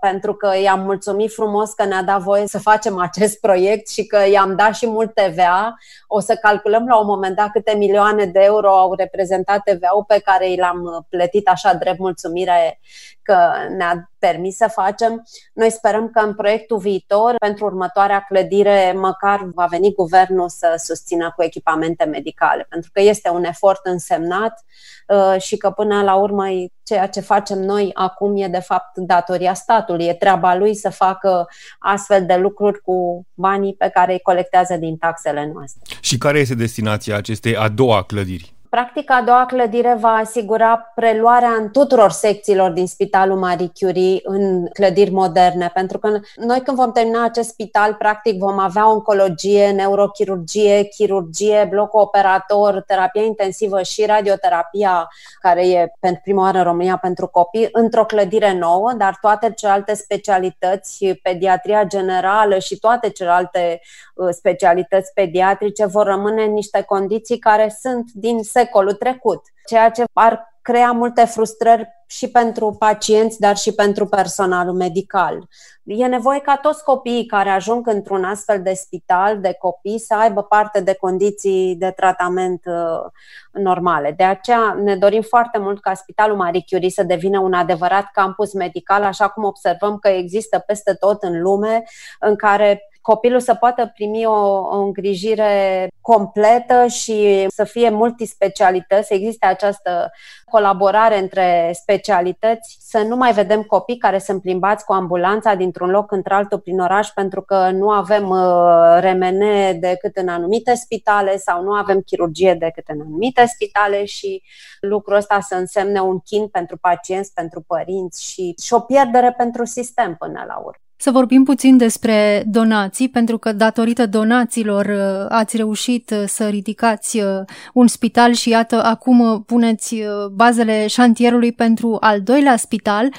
pentru 0.00 0.34
că 0.34 0.58
i-am 0.62 0.80
mulțumit 0.80 1.32
frumos 1.32 1.72
că 1.72 1.84
ne-a 1.84 2.02
dat 2.02 2.20
voie 2.20 2.46
să 2.46 2.58
facem 2.58 2.98
acest 2.98 3.40
proiect 3.40 3.88
și 3.88 4.06
că 4.06 4.18
i-am 4.32 4.56
dat 4.56 4.74
și 4.74 4.86
mult 4.86 5.14
TVA, 5.14 5.74
o 6.06 6.20
să 6.20 6.34
calculăm 6.34 6.86
la 6.86 6.98
un 6.98 7.06
moment 7.06 7.36
dat 7.36 7.50
câte 7.50 7.74
milioane 7.76 8.24
de 8.24 8.40
euro 8.42 8.68
au 8.68 8.94
reprezentat 8.94 9.60
TVA-ul 9.64 10.04
pe 10.06 10.20
care 10.24 10.50
i 10.50 10.56
l-am 10.56 11.06
plătit 11.08 11.48
așa 11.48 11.74
drept 11.74 11.98
mulțumire 11.98 12.80
că 13.22 13.36
ne-a 13.76 14.10
permis 14.26 14.56
să 14.56 14.68
facem. 14.72 15.22
Noi 15.52 15.70
sperăm 15.70 16.10
că 16.10 16.20
în 16.20 16.34
proiectul 16.34 16.78
viitor, 16.78 17.34
pentru 17.38 17.64
următoarea 17.64 18.24
clădire, 18.28 18.94
măcar 18.96 19.48
va 19.54 19.66
veni 19.66 19.94
guvernul 19.94 20.48
să 20.48 20.82
susțină 20.84 21.32
cu 21.36 21.42
echipamente 21.42 22.04
medicale, 22.04 22.66
pentru 22.68 22.90
că 22.92 23.00
este 23.00 23.30
un 23.30 23.44
efort 23.44 23.80
însemnat 23.86 24.64
uh, 25.08 25.40
și 25.40 25.56
că 25.56 25.70
până 25.70 26.02
la 26.02 26.14
urmă 26.14 26.44
ceea 26.82 27.06
ce 27.06 27.20
facem 27.20 27.58
noi 27.58 27.90
acum 27.94 28.36
e 28.36 28.48
de 28.48 28.58
fapt 28.60 28.96
datoria 28.96 29.54
statului, 29.54 30.04
e 30.04 30.14
treaba 30.14 30.54
lui 30.54 30.74
să 30.74 30.90
facă 30.90 31.46
astfel 31.78 32.26
de 32.26 32.34
lucruri 32.34 32.80
cu 32.80 33.26
banii 33.34 33.74
pe 33.74 33.88
care 33.88 34.12
îi 34.12 34.20
colectează 34.20 34.76
din 34.76 34.96
taxele 34.96 35.50
noastre. 35.54 35.96
Și 36.00 36.18
care 36.18 36.38
este 36.38 36.54
destinația 36.54 37.16
acestei 37.16 37.56
a 37.56 37.68
doua 37.68 38.02
clădiri? 38.02 38.54
Practic, 38.74 39.10
a 39.10 39.22
doua 39.22 39.46
clădire 39.46 39.96
va 40.00 40.08
asigura 40.08 40.92
preluarea 40.94 41.48
în 41.48 41.70
tuturor 41.70 42.10
secțiilor 42.10 42.70
din 42.70 42.86
Spitalul 42.86 43.38
Marie 43.38 43.70
Curie 43.80 44.20
în 44.22 44.66
clădiri 44.66 45.10
moderne, 45.10 45.70
pentru 45.74 45.98
că 45.98 46.20
noi 46.36 46.60
când 46.60 46.76
vom 46.76 46.92
termina 46.92 47.24
acest 47.24 47.48
spital, 47.48 47.94
practic 47.94 48.38
vom 48.38 48.58
avea 48.58 48.90
oncologie, 48.90 49.70
neurochirurgie, 49.70 50.84
chirurgie, 50.84 51.66
bloc 51.70 51.94
operator, 51.94 52.82
terapia 52.86 53.22
intensivă 53.22 53.82
și 53.82 54.06
radioterapia, 54.06 55.08
care 55.40 55.68
e 55.68 55.92
pentru 56.00 56.20
prima 56.24 56.42
oară 56.42 56.58
în 56.58 56.64
România 56.64 56.96
pentru 56.96 57.26
copii, 57.26 57.68
într-o 57.72 58.04
clădire 58.04 58.52
nouă, 58.52 58.92
dar 58.96 59.18
toate 59.20 59.52
celelalte 59.56 59.94
specialități, 59.94 61.06
pediatria 61.22 61.84
generală 61.84 62.58
și 62.58 62.78
toate 62.78 63.08
celelalte 63.10 63.80
uh, 64.14 64.28
specialități 64.30 65.12
pediatrice 65.12 65.84
vor 65.84 66.06
rămâne 66.06 66.42
în 66.42 66.52
niște 66.52 66.82
condiții 66.82 67.38
care 67.38 67.76
sunt 67.80 68.10
din 68.12 68.42
secolul 68.64 68.92
trecut, 68.92 69.42
ceea 69.66 69.90
ce 69.90 70.04
ar 70.12 70.52
crea 70.62 70.92
multe 70.92 71.24
frustrări 71.24 71.88
și 72.06 72.30
pentru 72.30 72.76
pacienți, 72.78 73.40
dar 73.40 73.56
și 73.56 73.74
pentru 73.74 74.06
personalul 74.06 74.74
medical. 74.74 75.48
E 75.84 76.06
nevoie 76.06 76.40
ca 76.40 76.56
toți 76.56 76.84
copiii 76.84 77.26
care 77.26 77.50
ajung 77.50 77.86
într-un 77.86 78.24
astfel 78.24 78.62
de 78.62 78.72
spital 78.72 79.40
de 79.40 79.56
copii 79.58 79.98
să 79.98 80.14
aibă 80.14 80.42
parte 80.42 80.80
de 80.80 80.94
condiții 81.00 81.76
de 81.76 81.90
tratament 81.90 82.62
uh, 82.66 83.10
normale. 83.52 84.12
De 84.16 84.24
aceea 84.24 84.76
ne 84.82 84.96
dorim 84.96 85.22
foarte 85.22 85.58
mult 85.58 85.80
ca 85.80 85.94
Spitalul 85.94 86.36
Marie 86.36 86.64
Curie 86.70 86.90
să 86.90 87.02
devină 87.02 87.40
un 87.40 87.52
adevărat 87.52 88.10
campus 88.12 88.52
medical, 88.52 89.02
așa 89.02 89.28
cum 89.28 89.44
observăm 89.44 89.98
că 89.98 90.08
există 90.08 90.58
peste 90.58 90.94
tot 90.94 91.22
în 91.22 91.42
lume, 91.42 91.82
în 92.20 92.36
care 92.36 92.88
copilul 93.04 93.40
să 93.40 93.54
poată 93.54 93.90
primi 93.94 94.26
o, 94.26 94.58
o 94.58 94.76
îngrijire 94.76 95.88
completă 96.00 96.86
și 96.86 97.46
să 97.48 97.64
fie 97.64 97.90
multispecialități, 97.90 99.06
să 99.06 99.14
existe 99.14 99.46
această 99.46 100.10
colaborare 100.44 101.18
între 101.18 101.70
specialități, 101.74 102.78
să 102.80 102.98
nu 102.98 103.16
mai 103.16 103.32
vedem 103.32 103.62
copii 103.62 103.96
care 103.96 104.18
sunt 104.18 104.40
plimbați 104.40 104.84
cu 104.84 104.92
ambulanța 104.92 105.54
dintr-un 105.54 105.90
loc 105.90 106.12
într-altul 106.12 106.58
prin 106.58 106.80
oraș 106.80 107.08
pentru 107.08 107.42
că 107.42 107.70
nu 107.70 107.90
avem 107.90 108.28
uh, 108.28 108.96
remene 109.00 109.72
decât 109.72 110.16
în 110.16 110.28
anumite 110.28 110.74
spitale 110.74 111.36
sau 111.36 111.62
nu 111.62 111.72
avem 111.72 112.00
chirurgie 112.00 112.54
decât 112.54 112.84
în 112.86 113.00
anumite 113.00 113.46
spitale 113.46 114.04
și 114.04 114.42
lucrul 114.80 115.16
ăsta 115.16 115.40
să 115.40 115.54
însemne 115.54 116.00
un 116.00 116.18
chin 116.18 116.48
pentru 116.48 116.76
pacienți, 116.76 117.32
pentru 117.32 117.60
părinți 117.66 118.24
și, 118.24 118.54
și 118.62 118.72
o 118.72 118.80
pierdere 118.80 119.34
pentru 119.36 119.64
sistem 119.64 120.14
până 120.14 120.44
la 120.46 120.56
urmă. 120.56 120.83
Să 121.04 121.10
vorbim 121.10 121.44
puțin 121.44 121.76
despre 121.76 122.44
donații, 122.46 123.08
pentru 123.08 123.38
că 123.38 123.52
datorită 123.52 124.06
donațiilor 124.06 124.86
uh, 124.86 125.26
ați 125.28 125.56
reușit 125.56 126.10
uh, 126.10 126.22
să 126.26 126.48
ridicați 126.48 127.18
uh, 127.18 127.24
un 127.72 127.86
spital 127.86 128.32
și 128.32 128.48
iată 128.48 128.84
acum 128.84 129.42
puneți 129.46 129.96
bazele 130.32 130.86
șantierului 130.86 131.52
pentru 131.52 131.96
al 132.00 132.20
doilea 132.20 132.56
spital. 132.56 133.12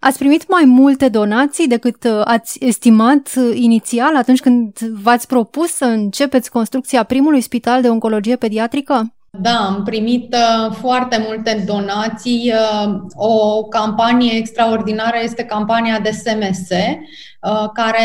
Ați 0.00 0.18
primit 0.18 0.48
mai 0.48 0.64
multe 0.64 1.08
donații 1.08 1.66
decât 1.66 2.04
ați 2.24 2.64
estimat 2.64 3.34
inițial 3.54 4.16
atunci 4.16 4.40
când 4.40 4.78
v-ați 4.78 5.26
propus 5.26 5.68
să 5.72 5.84
începeți 5.84 6.50
construcția 6.50 7.02
primului 7.02 7.40
spital 7.40 7.82
de 7.82 7.88
oncologie 7.88 8.36
pediatrică? 8.36 9.12
Da, 9.38 9.66
am 9.66 9.82
primit 9.82 10.34
uh, 10.34 10.74
foarte 10.80 11.24
multe 11.26 11.64
donații. 11.66 12.52
Uh, 12.52 12.94
o 13.14 13.64
campanie 13.64 14.36
extraordinară 14.36 15.16
este 15.22 15.44
campania 15.44 15.98
de 15.98 16.10
SMS, 16.10 16.70
uh, 16.70 17.70
care 17.72 18.04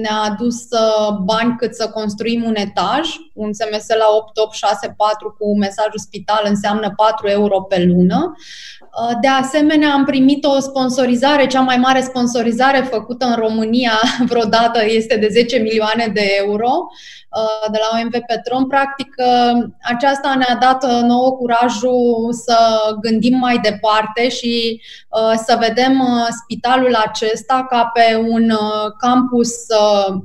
ne-a 0.00 0.20
adus 0.30 0.62
uh, 0.70 1.16
bani 1.24 1.56
cât 1.56 1.74
să 1.74 1.88
construim 1.88 2.42
un 2.44 2.54
etaj. 2.54 3.08
Un 3.34 3.52
SMS 3.52 3.88
la 3.88 4.06
8864 4.16 5.36
cu 5.38 5.58
mesajul 5.58 5.98
spital 5.98 6.44
înseamnă 6.44 6.92
4 6.96 7.28
euro 7.28 7.60
pe 7.60 7.84
lună. 7.84 8.32
Uh, 9.02 9.18
de 9.20 9.28
asemenea, 9.28 9.92
am 9.92 10.04
primit 10.04 10.44
o 10.44 10.58
sponsorizare, 10.58 11.46
cea 11.46 11.60
mai 11.60 11.76
mare 11.76 12.00
sponsorizare 12.00 12.88
făcută 12.90 13.26
în 13.26 13.34
România 13.34 13.92
vreodată 14.28 14.84
este 14.84 15.16
de 15.16 15.28
10 15.30 15.58
milioane 15.58 16.06
de 16.14 16.22
euro 16.36 16.70
uh, 16.70 17.70
de 17.70 17.78
la 17.78 17.98
OMV 17.98 18.16
Petrom. 18.26 18.66
Practic, 18.66 19.14
uh, 19.16 19.64
aceasta 19.82 20.34
ne-a 20.34 20.56
dat 20.60 21.02
nouă 21.02 21.32
curajul 21.32 22.32
să 22.32 22.56
gândim 23.00 23.38
mai 23.38 23.58
departe 23.58 24.28
și 24.28 24.80
să 25.46 25.56
vedem 25.60 26.02
spitalul 26.42 26.94
acesta 26.94 27.66
ca 27.70 27.90
pe 27.94 28.16
un 28.16 28.52
campus 28.98 29.50
Uh, 30.04 30.22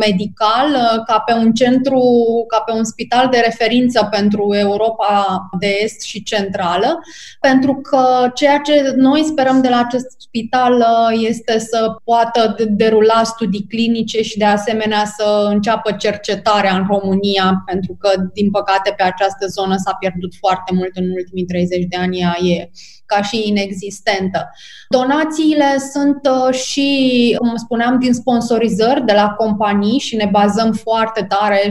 medical 0.00 0.68
uh, 0.70 1.02
ca 1.06 1.18
pe 1.18 1.32
un 1.32 1.52
centru, 1.52 2.02
ca 2.48 2.60
pe 2.60 2.72
un 2.72 2.84
spital 2.84 3.28
de 3.28 3.38
referință 3.44 4.08
pentru 4.10 4.54
Europa 4.54 5.48
de 5.58 5.78
Est 5.82 6.02
și 6.02 6.22
Centrală, 6.22 6.98
pentru 7.40 7.74
că 7.74 8.30
ceea 8.34 8.58
ce 8.58 8.92
noi 8.96 9.22
sperăm 9.22 9.60
de 9.60 9.68
la 9.68 9.78
acest 9.78 10.14
spital 10.18 10.72
uh, 10.72 11.24
este 11.28 11.58
să 11.58 11.96
poată 12.04 12.54
derula 12.68 13.22
studii 13.22 13.66
clinice 13.68 14.22
și 14.22 14.38
de 14.38 14.44
asemenea 14.44 15.04
să 15.04 15.48
înceapă 15.50 15.92
cercetarea 15.92 16.76
în 16.76 16.86
România, 16.88 17.62
pentru 17.66 17.96
că, 17.98 18.10
din 18.32 18.50
păcate, 18.50 18.94
pe 18.96 19.02
această 19.02 19.46
zonă 19.46 19.74
s-a 19.76 19.94
pierdut 19.94 20.32
foarte 20.38 20.74
mult 20.74 20.96
în 20.96 21.10
ultimii 21.10 21.44
30 21.44 21.84
de 21.88 21.96
ani, 21.96 22.20
ea 22.20 22.36
e 22.42 22.70
ca 23.14 23.22
și 23.22 23.48
inexistentă. 23.48 24.50
Donațiile 24.88 25.78
sunt 25.92 26.20
uh, 26.30 26.54
și, 26.54 26.88
cum 27.38 27.56
spuneam, 27.56 27.98
din 27.98 28.12
sponsorizări 28.12 29.04
de 29.06 29.12
la 29.12 29.28
companii 29.28 29.98
și 29.98 30.16
ne 30.16 30.28
bazăm 30.30 30.72
foarte 30.72 31.26
tare, 31.28 31.68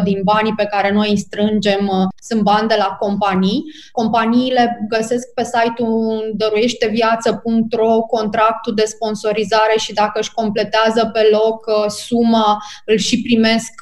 70% 0.00 0.02
din 0.02 0.20
banii 0.24 0.54
pe 0.56 0.64
care 0.64 0.92
noi 0.92 1.10
îi 1.10 1.18
strângem 1.18 1.86
uh, 1.86 2.08
sunt 2.22 2.42
bani 2.42 2.68
de 2.68 2.74
la 2.78 2.96
companii. 2.98 3.64
Companiile 3.92 4.86
găsesc 4.88 5.26
pe 5.34 5.44
site-ul 5.44 6.32
dăruieșteviață.ro 6.34 8.00
contractul 8.00 8.74
de 8.74 8.84
sponsorizare 8.84 9.74
și 9.78 9.92
dacă 9.92 10.18
își 10.20 10.32
completează 10.32 11.10
pe 11.12 11.28
loc 11.30 11.66
uh, 11.66 11.90
suma, 11.90 12.58
îl 12.84 12.96
și 12.96 13.22
primesc 13.22 13.72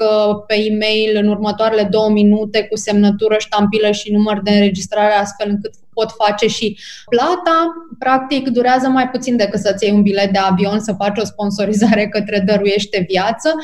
pe 0.46 0.54
e-mail 0.54 1.16
în 1.16 1.28
următoarele 1.28 1.82
două 1.82 2.10
minute 2.10 2.62
cu 2.62 2.76
semnătură, 2.76 3.36
ștampilă 3.38 3.90
și 3.90 4.12
număr 4.12 4.40
de 4.42 4.50
înregistrare, 4.50 5.12
astfel 5.12 5.48
încât 5.50 5.74
pot 5.98 6.10
face 6.24 6.46
și 6.46 6.78
plata. 7.10 7.72
Practic, 7.98 8.48
durează 8.48 8.88
mai 8.88 9.08
puțin 9.08 9.36
decât 9.36 9.60
să-ți 9.60 9.84
iei 9.84 9.94
un 9.94 10.02
bilet 10.02 10.32
de 10.32 10.38
avion, 10.38 10.80
să 10.80 10.92
faci 10.92 11.18
o 11.18 11.24
sponsorizare 11.24 12.08
către 12.14 12.42
Dăruiește 12.46 13.04
Viață, 13.08 13.54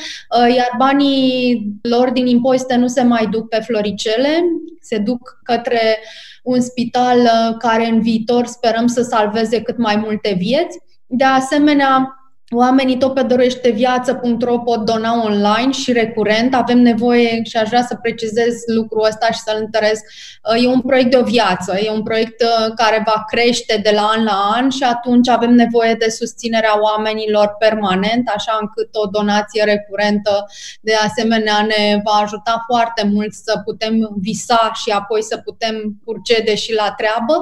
iar 0.57 0.71
banii 0.79 1.63
lor 1.83 2.11
din 2.11 2.27
impozite 2.27 2.75
nu 2.75 2.87
se 2.87 3.03
mai 3.03 3.27
duc 3.27 3.49
pe 3.49 3.61
floricele, 3.61 4.43
se 4.81 4.99
duc 4.99 5.41
către 5.43 5.99
un 6.43 6.61
spital 6.61 7.19
care 7.59 7.87
în 7.87 8.01
viitor 8.01 8.47
sperăm 8.47 8.87
să 8.87 9.03
salveze 9.03 9.63
cât 9.63 9.79
mai 9.79 9.97
multe 9.97 10.35
vieți. 10.39 10.79
De 11.07 11.25
asemenea, 11.25 12.22
Oamenii 12.55 12.99
tot 12.99 13.15
pe 13.15 13.23
doreșteviață.ro 13.23 14.59
pot 14.59 14.85
dona 14.85 15.23
online 15.25 15.73
și 15.73 15.93
recurent. 15.93 16.55
Avem 16.55 16.79
nevoie 16.79 17.41
și 17.45 17.57
aș 17.57 17.69
vrea 17.69 17.83
să 17.83 17.99
precizez 18.03 18.55
lucrul 18.75 19.07
ăsta 19.07 19.27
și 19.27 19.41
să-l 19.41 19.57
întăresc. 19.61 20.05
E 20.63 20.67
un 20.67 20.81
proiect 20.81 21.11
de 21.11 21.17
o 21.17 21.23
viață, 21.23 21.79
e 21.79 21.91
un 21.91 22.03
proiect 22.03 22.43
uh, 22.43 22.73
care 22.75 23.03
va 23.07 23.25
crește 23.27 23.81
de 23.83 23.91
la 23.95 24.03
an 24.17 24.25
la 24.25 24.53
an 24.55 24.71
și 24.71 24.83
atunci 24.83 25.29
avem 25.29 25.51
nevoie 25.51 25.95
de 25.95 26.09
susținerea 26.09 26.81
oamenilor 26.81 27.57
permanent, 27.59 28.29
așa 28.35 28.59
încât 28.61 28.95
o 28.95 29.07
donație 29.07 29.65
recurentă 29.65 30.47
de 30.81 30.95
asemenea 30.95 31.67
ne 31.67 32.01
va 32.05 32.21
ajuta 32.23 32.65
foarte 32.67 33.11
mult 33.13 33.33
să 33.33 33.61
putem 33.65 33.95
visa 34.21 34.73
și 34.75 34.91
apoi 34.91 35.23
să 35.23 35.37
putem 35.37 36.01
procede 36.05 36.55
și 36.55 36.75
la 36.75 36.95
treabă. 36.97 37.35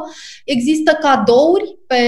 Există 0.45 0.93
cadouri 1.01 1.79
pe, 1.87 2.03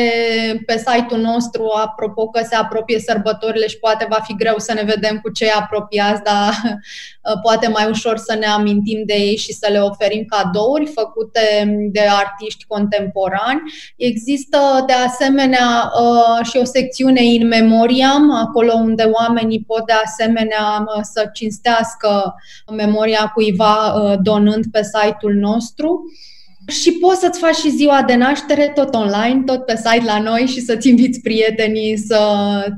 pe 0.67 0.77
site-ul 0.77 1.21
nostru, 1.21 1.71
apropo 1.85 2.29
că 2.29 2.41
se 2.49 2.55
apropie 2.55 2.92
sărbătorile 2.99 3.67
și 3.67 3.79
poate 3.79 4.07
va 4.11 4.19
fi 4.23 4.35
greu 4.35 4.55
să 4.59 4.73
ne 4.73 4.83
vedem 4.83 5.19
cu 5.19 5.31
cei 5.31 5.51
apropiați, 5.51 6.23
dar 6.23 6.53
poate 7.43 7.69
mai 7.69 7.89
ușor 7.91 8.17
să 8.17 8.37
ne 8.39 8.47
amintim 8.47 9.03
de 9.07 9.15
ei 9.15 9.37
și 9.37 9.53
să 9.53 9.69
le 9.71 9.79
oferim 9.79 10.25
cadouri 10.25 10.87
făcute 10.87 11.77
de 11.93 12.01
artiști 12.01 12.65
contemporani. 12.67 13.61
Există 13.97 14.59
de 14.87 14.93
asemenea 14.93 15.93
uh, 16.01 16.47
și 16.47 16.57
o 16.57 16.65
secțiune 16.65 17.25
in 17.25 17.47
memoriam, 17.47 18.31
acolo 18.31 18.73
unde 18.73 19.03
oamenii 19.03 19.65
pot 19.67 19.87
de 19.87 19.93
asemenea 20.05 20.85
să 21.03 21.31
cinstească 21.33 22.35
memoria 22.73 23.31
cuiva 23.35 23.95
uh, 23.95 24.19
donând 24.23 24.65
pe 24.73 24.81
site-ul 24.83 25.35
nostru. 25.35 26.01
Și 26.67 26.93
poți 26.93 27.21
să-ți 27.21 27.39
faci 27.39 27.55
și 27.55 27.71
ziua 27.71 28.03
de 28.03 28.15
naștere 28.15 28.73
tot 28.75 28.95
online, 28.95 29.43
tot 29.47 29.65
pe 29.65 29.77
site 29.77 30.05
la 30.05 30.19
noi 30.19 30.47
și 30.47 30.61
să-ți 30.61 30.89
inviți 30.89 31.21
prietenii 31.21 31.97
să 31.97 32.21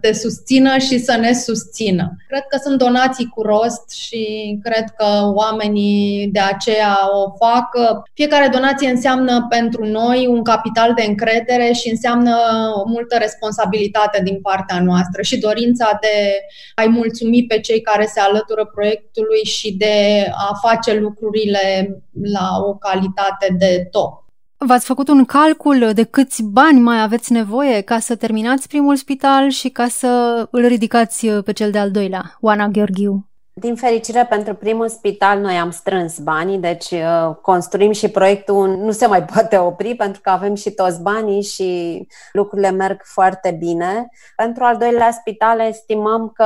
te 0.01 0.13
susțină 0.13 0.79
și 0.79 0.99
să 0.99 1.17
ne 1.17 1.33
susțină. 1.33 2.17
Cred 2.29 2.43
că 2.49 2.59
sunt 2.63 2.79
donații 2.79 3.27
cu 3.27 3.43
rost 3.43 3.91
și 3.91 4.59
cred 4.63 4.85
că 4.97 5.31
oamenii 5.35 6.29
de 6.33 6.41
aceea 6.41 6.99
o 7.13 7.47
fac. 7.47 7.69
Fiecare 8.13 8.49
donație 8.49 8.91
înseamnă 8.91 9.47
pentru 9.49 9.87
noi 9.87 10.27
un 10.27 10.43
capital 10.43 10.95
de 10.95 11.05
încredere 11.09 11.73
și 11.73 11.91
înseamnă 11.91 12.37
o 12.75 12.89
multă 12.89 13.17
responsabilitate 13.19 14.21
din 14.23 14.41
partea 14.41 14.81
noastră 14.81 15.23
și 15.23 15.39
dorința 15.39 15.99
de 16.01 16.39
a-i 16.75 16.89
mulțumi 16.89 17.45
pe 17.47 17.61
cei 17.61 17.81
care 17.81 18.07
se 18.15 18.21
alătură 18.21 18.71
proiectului 18.75 19.45
și 19.45 19.73
de 19.73 20.27
a 20.31 20.69
face 20.69 20.99
lucrurile 20.99 21.97
la 22.23 22.49
o 22.69 22.75
calitate 22.75 23.57
de 23.59 23.74
top. 23.79 24.25
V-ați 24.57 24.87
făcut 24.87 25.09
un 25.09 25.25
calcul 25.25 25.91
de 25.95 26.03
câți 26.03 26.43
bani 26.43 26.81
mai 26.81 27.03
aveți 27.03 27.33
nevoie 27.33 27.81
ca 27.81 27.99
să 27.99 28.17
terminați 28.17 28.69
primul 28.69 28.97
spital 28.97 29.49
și 29.49 29.69
ca 29.69 29.89
să 29.89 30.47
îl 30.51 30.67
ridicați 30.67 31.27
pe 31.27 31.53
cel 31.53 31.71
de-al 31.71 31.91
doilea, 31.91 32.37
Oana 32.41 32.69
Gheorghiu? 32.69 33.27
Din 33.57 33.75
fericire 33.75 34.27
pentru 34.29 34.55
primul 34.55 34.89
spital 34.89 35.39
noi 35.41 35.55
am 35.55 35.71
strâns 35.71 36.19
banii, 36.19 36.59
deci 36.59 36.91
uh, 36.91 37.35
construim 37.43 37.93
și 37.93 38.09
proiectul 38.09 38.69
nu 38.69 38.91
se 38.91 39.07
mai 39.07 39.25
poate 39.33 39.59
opri 39.59 39.95
pentru 39.95 40.21
că 40.21 40.31
avem 40.31 40.55
și 40.55 40.71
toți 40.71 41.03
banii 41.03 41.43
și 41.43 42.07
lucrurile 42.33 42.71
merg 42.71 43.01
foarte 43.05 43.51
bine. 43.51 44.09
Pentru 44.37 44.65
al 44.65 44.77
doilea 44.77 45.11
spital 45.11 45.61
estimăm 45.61 46.29
că 46.29 46.45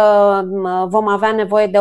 um, 0.51 0.89
vom 0.89 1.09
avea 1.09 1.33
nevoie 1.33 1.67
de 1.67 1.79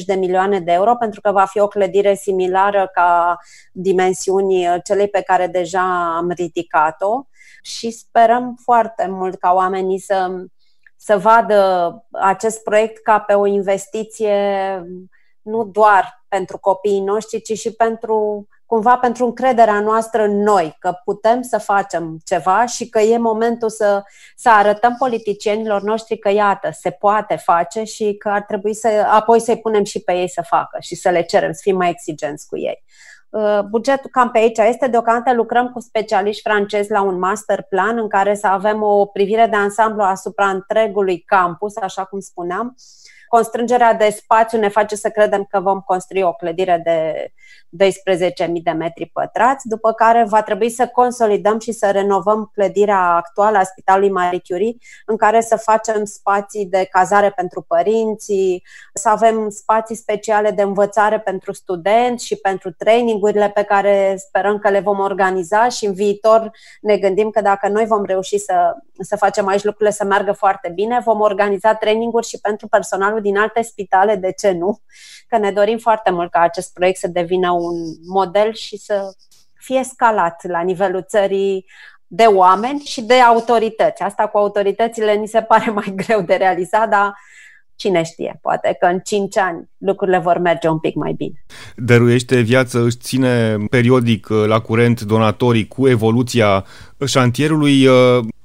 18-20 0.00 0.04
de 0.06 0.14
milioane 0.14 0.60
de 0.60 0.72
euro 0.72 0.94
pentru 0.94 1.20
că 1.20 1.32
va 1.32 1.44
fi 1.44 1.60
o 1.60 1.68
clădire 1.68 2.14
similară 2.14 2.90
ca 2.92 3.38
dimensiuni 3.72 4.66
uh, 4.66 4.76
celei 4.84 5.08
pe 5.08 5.22
care 5.26 5.46
deja 5.46 6.14
am 6.16 6.30
ridicat-o 6.30 7.26
și 7.62 7.90
sperăm 7.90 8.58
foarte 8.62 9.06
mult 9.10 9.38
ca 9.38 9.52
oamenii 9.52 9.98
să 9.98 10.30
să 11.08 11.18
vadă 11.18 11.92
acest 12.10 12.62
proiect 12.62 13.02
ca 13.02 13.18
pe 13.18 13.34
o 13.34 13.46
investiție 13.46 14.36
nu 15.42 15.64
doar 15.64 16.24
pentru 16.28 16.58
copiii 16.58 17.00
noștri, 17.00 17.40
ci 17.40 17.58
și 17.58 17.72
pentru 17.72 18.46
cumva 18.66 18.98
pentru 18.98 19.24
încrederea 19.24 19.80
noastră 19.80 20.22
în 20.22 20.42
noi, 20.42 20.76
că 20.78 20.92
putem 21.04 21.42
să 21.42 21.58
facem 21.58 22.18
ceva 22.24 22.66
și 22.66 22.88
că 22.88 22.98
e 22.98 23.18
momentul 23.18 23.70
să, 23.70 24.02
să 24.36 24.50
arătăm 24.50 24.94
politicienilor 24.98 25.82
noștri 25.82 26.18
că 26.18 26.30
iată, 26.30 26.70
se 26.72 26.90
poate 26.90 27.36
face 27.36 27.84
și 27.84 28.14
că 28.18 28.28
ar 28.28 28.42
trebui 28.42 28.74
să 28.74 28.88
apoi 29.10 29.40
să-i 29.40 29.60
punem 29.60 29.84
și 29.84 30.00
pe 30.00 30.12
ei 30.12 30.28
să 30.28 30.42
facă 30.42 30.78
și 30.80 30.94
să 30.94 31.08
le 31.08 31.22
cerem, 31.22 31.52
să 31.52 31.60
fim 31.62 31.76
mai 31.76 31.90
exigenți 31.90 32.46
cu 32.46 32.58
ei. 32.58 32.84
Uh, 33.30 33.60
bugetul 33.70 34.10
cam 34.10 34.30
pe 34.30 34.38
aici 34.38 34.58
este. 34.58 34.86
Deocamdată 34.86 35.36
lucrăm 35.36 35.68
cu 35.68 35.80
specialiști 35.80 36.42
francezi 36.42 36.90
la 36.90 37.02
un 37.02 37.18
master 37.18 37.62
plan 37.62 37.98
în 37.98 38.08
care 38.08 38.34
să 38.34 38.46
avem 38.46 38.82
o 38.82 39.04
privire 39.04 39.46
de 39.46 39.56
ansamblu 39.56 40.02
asupra 40.02 40.48
întregului 40.48 41.18
campus, 41.18 41.76
așa 41.76 42.04
cum 42.04 42.20
spuneam. 42.20 42.76
Constrângerea 43.28 43.94
de 43.94 44.10
spațiu 44.10 44.58
ne 44.58 44.68
face 44.68 44.96
să 44.96 45.08
credem 45.08 45.46
că 45.50 45.60
vom 45.60 45.80
construi 45.80 46.22
o 46.22 46.32
clădire 46.32 46.80
de 46.84 47.32
12.000 47.70 48.52
de 48.62 48.70
metri 48.70 49.10
pătrați, 49.12 49.68
după 49.68 49.92
care 49.92 50.24
va 50.28 50.42
trebui 50.42 50.70
să 50.70 50.86
consolidăm 50.86 51.58
și 51.58 51.72
să 51.72 51.90
renovăm 51.90 52.50
clădirea 52.54 53.00
actuală 53.00 53.58
a 53.58 53.62
Spitalului 53.62 54.10
Marie 54.10 54.40
Curie, 54.48 54.76
în 55.06 55.16
care 55.16 55.40
să 55.40 55.56
facem 55.56 56.04
spații 56.04 56.66
de 56.66 56.88
cazare 56.90 57.30
pentru 57.30 57.64
părinții, 57.68 58.62
să 58.94 59.08
avem 59.08 59.48
spații 59.48 59.94
speciale 59.94 60.50
de 60.50 60.62
învățare 60.62 61.20
pentru 61.20 61.52
studenți 61.52 62.26
și 62.26 62.36
pentru 62.36 62.72
trainingurile 62.72 63.50
pe 63.54 63.62
care 63.62 64.14
sperăm 64.18 64.58
că 64.58 64.70
le 64.70 64.80
vom 64.80 64.98
organiza 64.98 65.68
și 65.68 65.86
în 65.86 65.92
viitor 65.92 66.50
ne 66.80 66.96
gândim 66.96 67.30
că 67.30 67.40
dacă 67.40 67.68
noi 67.68 67.86
vom 67.86 68.04
reuși 68.04 68.38
să, 68.38 68.76
să 68.98 69.16
facem 69.16 69.46
aici 69.46 69.64
lucrurile 69.64 69.94
să 69.94 70.04
meargă 70.04 70.32
foarte 70.32 70.68
bine, 70.74 71.00
vom 71.04 71.20
organiza 71.20 71.74
traininguri 71.74 72.26
și 72.26 72.40
pentru 72.40 72.68
personalul 72.68 73.17
din 73.20 73.36
alte 73.36 73.62
spitale, 73.62 74.16
de 74.16 74.32
ce 74.32 74.50
nu? 74.50 74.80
Că 75.28 75.38
ne 75.38 75.50
dorim 75.50 75.78
foarte 75.78 76.10
mult 76.10 76.30
ca 76.30 76.40
acest 76.40 76.72
proiect 76.72 76.98
să 76.98 77.08
devină 77.08 77.50
un 77.50 77.76
model 78.06 78.52
și 78.54 78.76
să 78.76 79.12
fie 79.54 79.82
scalat 79.84 80.46
la 80.46 80.60
nivelul 80.60 81.04
țării 81.08 81.66
de 82.06 82.24
oameni 82.24 82.80
și 82.80 83.02
de 83.02 83.14
autorități. 83.14 84.02
Asta 84.02 84.26
cu 84.26 84.38
autoritățile 84.38 85.14
ni 85.14 85.28
se 85.28 85.42
pare 85.42 85.70
mai 85.70 85.94
greu 86.06 86.20
de 86.20 86.34
realizat, 86.34 86.88
dar 86.88 87.14
cine 87.78 88.02
știe, 88.02 88.38
poate 88.42 88.76
că 88.80 88.86
în 88.86 88.98
5 88.98 89.36
ani 89.36 89.68
lucrurile 89.78 90.18
vor 90.18 90.38
merge 90.38 90.68
un 90.68 90.78
pic 90.78 90.94
mai 90.94 91.12
bine. 91.12 91.44
Dăruiește 91.76 92.40
viață, 92.40 92.78
își 92.78 92.96
ține 92.96 93.56
periodic 93.70 94.28
uh, 94.30 94.44
la 94.46 94.60
curent 94.60 95.00
donatorii 95.00 95.66
cu 95.66 95.88
evoluția 95.88 96.64
șantierului. 97.06 97.86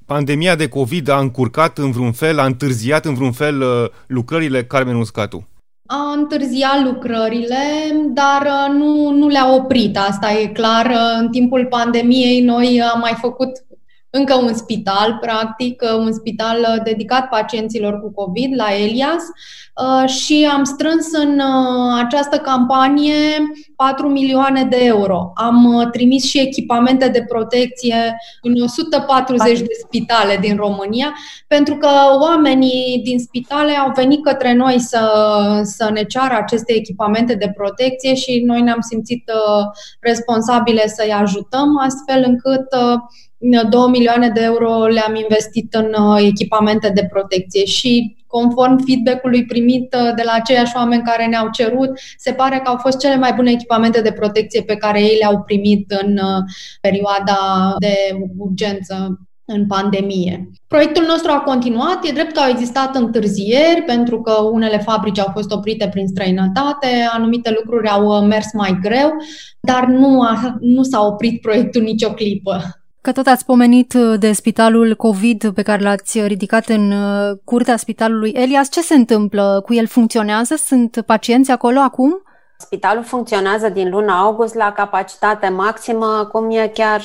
Uh, 0.04 0.16
pandemia 0.16 0.56
de 0.56 0.68
COVID 0.68 1.10
a 1.10 1.20
încurcat 1.20 1.78
în 1.78 1.92
vreun 1.92 2.12
fel, 2.12 2.39
a 2.39 2.46
întârziat 2.46 3.06
în 3.06 3.13
vreun 3.13 3.32
fel 3.32 3.62
uh, 3.62 3.89
lucrările 4.08 4.63
Carmen 4.63 4.96
Uscatu? 4.96 5.48
a 5.86 6.12
întârziat 6.18 6.84
lucrările, 6.84 7.56
dar 8.13 8.42
uh, 8.42 8.76
nu, 8.78 9.10
nu 9.10 9.28
le-a 9.28 9.54
oprit, 9.54 9.98
asta 9.98 10.32
e 10.32 10.48
clar. 10.48 10.86
Uh, 10.86 11.18
în 11.20 11.30
timpul 11.30 11.66
pandemiei 11.66 12.42
noi 12.42 12.82
am 12.94 13.00
mai 13.00 13.16
făcut 13.22 13.52
încă 14.15 14.36
un 14.36 14.54
spital, 14.54 15.17
practic, 15.21 15.82
uh, 15.82 15.97
un 15.97 16.13
spital 16.13 16.60
uh, 16.60 16.84
dedicat 16.84 17.30
pacienților 17.30 17.99
cu 18.02 18.12
COVID 18.12 18.56
la 18.56 18.76
Elias 18.76 19.23
uh, 19.23 20.10
și 20.10 20.49
am 20.54 20.63
strâns 20.63 21.08
în 21.12 21.41
această 21.97 22.38
campanie 22.38 23.13
4 23.76 24.08
milioane 24.08 24.63
de 24.63 24.78
euro. 24.80 25.32
Am 25.36 25.89
trimis 25.91 26.23
și 26.23 26.39
echipamente 26.39 27.08
de 27.08 27.23
protecție 27.28 28.15
în 28.41 28.62
140 28.62 29.60
de 29.60 29.73
spitale 29.86 30.38
din 30.38 30.56
România, 30.56 31.13
pentru 31.47 31.76
că 31.76 31.89
oamenii 32.21 33.02
din 33.04 33.19
spitale 33.19 33.71
au 33.71 33.91
venit 33.95 34.23
către 34.23 34.54
noi 34.54 34.80
să, 34.80 35.10
să 35.63 35.89
ne 35.93 36.04
ceară 36.04 36.34
aceste 36.38 36.73
echipamente 36.73 37.36
de 37.36 37.52
protecție 37.56 38.13
și 38.13 38.43
noi 38.45 38.62
ne-am 38.62 38.82
simțit 38.82 39.32
responsabile 39.99 40.88
să-i 40.88 41.12
ajutăm, 41.12 41.80
astfel 41.80 42.23
încât 42.28 42.65
2 43.69 43.89
milioane 43.89 44.29
de 44.29 44.41
euro 44.43 44.86
le-am 44.86 45.15
investit 45.15 45.73
în 45.73 45.93
uh, 46.03 46.25
echipamente 46.27 46.89
de 46.89 47.08
protecție 47.12 47.65
și 47.65 48.15
conform 48.27 48.86
feedback-ului 48.86 49.45
primit 49.45 49.95
uh, 49.95 50.13
de 50.15 50.21
la 50.25 50.32
aceiași 50.32 50.73
oameni 50.75 51.03
care 51.03 51.25
ne-au 51.25 51.49
cerut, 51.49 51.89
se 52.17 52.32
pare 52.32 52.60
că 52.63 52.69
au 52.69 52.77
fost 52.77 52.97
cele 52.99 53.15
mai 53.15 53.34
bune 53.34 53.51
echipamente 53.51 54.01
de 54.01 54.12
protecție 54.12 54.62
pe 54.62 54.75
care 54.75 55.01
ei 55.01 55.17
le-au 55.17 55.41
primit 55.41 55.91
în 56.01 56.12
uh, 56.12 56.43
perioada 56.82 57.38
de 57.79 57.95
urgență 58.38 59.19
în 59.45 59.67
pandemie. 59.67 60.49
Proiectul 60.67 61.06
nostru 61.08 61.32
a 61.32 61.39
continuat, 61.39 62.06
e 62.06 62.12
drept 62.12 62.32
că 62.32 62.39
au 62.39 62.49
existat 62.49 62.95
întârzieri 62.95 63.82
pentru 63.86 64.21
că 64.21 64.41
unele 64.41 64.77
fabrici 64.77 65.19
au 65.19 65.29
fost 65.34 65.51
oprite 65.51 65.88
prin 65.88 66.08
străinătate, 66.08 66.88
anumite 67.13 67.53
lucruri 67.56 67.88
au 67.88 68.25
mers 68.25 68.53
mai 68.53 68.77
greu, 68.82 69.12
dar 69.60 69.86
nu, 69.86 70.21
a, 70.21 70.58
nu 70.60 70.84
s-a 70.84 71.06
oprit 71.06 71.41
proiectul 71.41 71.82
nicio 71.82 72.10
clipă. 72.13 72.83
Că 73.04 73.12
tot 73.12 73.28
ați 73.28 73.46
pomenit 73.46 73.94
de 74.20 74.32
spitalul 74.32 74.96
COVID 74.96 75.52
pe 75.52 75.62
care 75.62 75.84
l-ați 75.84 76.22
ridicat 76.22 76.68
în 76.68 76.92
uh, 76.92 77.38
curtea 77.44 77.78
spitalului 77.78 78.32
Elias, 78.36 78.70
ce 78.72 78.82
se 78.82 78.94
întâmplă 78.94 79.62
cu 79.66 79.74
el? 79.74 79.88
Funcționează? 79.88 80.56
Sunt 80.56 81.04
pacienți 81.06 81.52
acolo 81.52 81.80
acum? 81.80 82.22
Spitalul 82.63 83.04
funcționează 83.04 83.69
din 83.69 83.89
luna 83.89 84.19
august 84.19 84.54
la 84.54 84.71
capacitate 84.71 85.47
maximă, 85.49 86.06
acum 86.06 86.52
e 86.52 86.67
chiar 86.67 87.02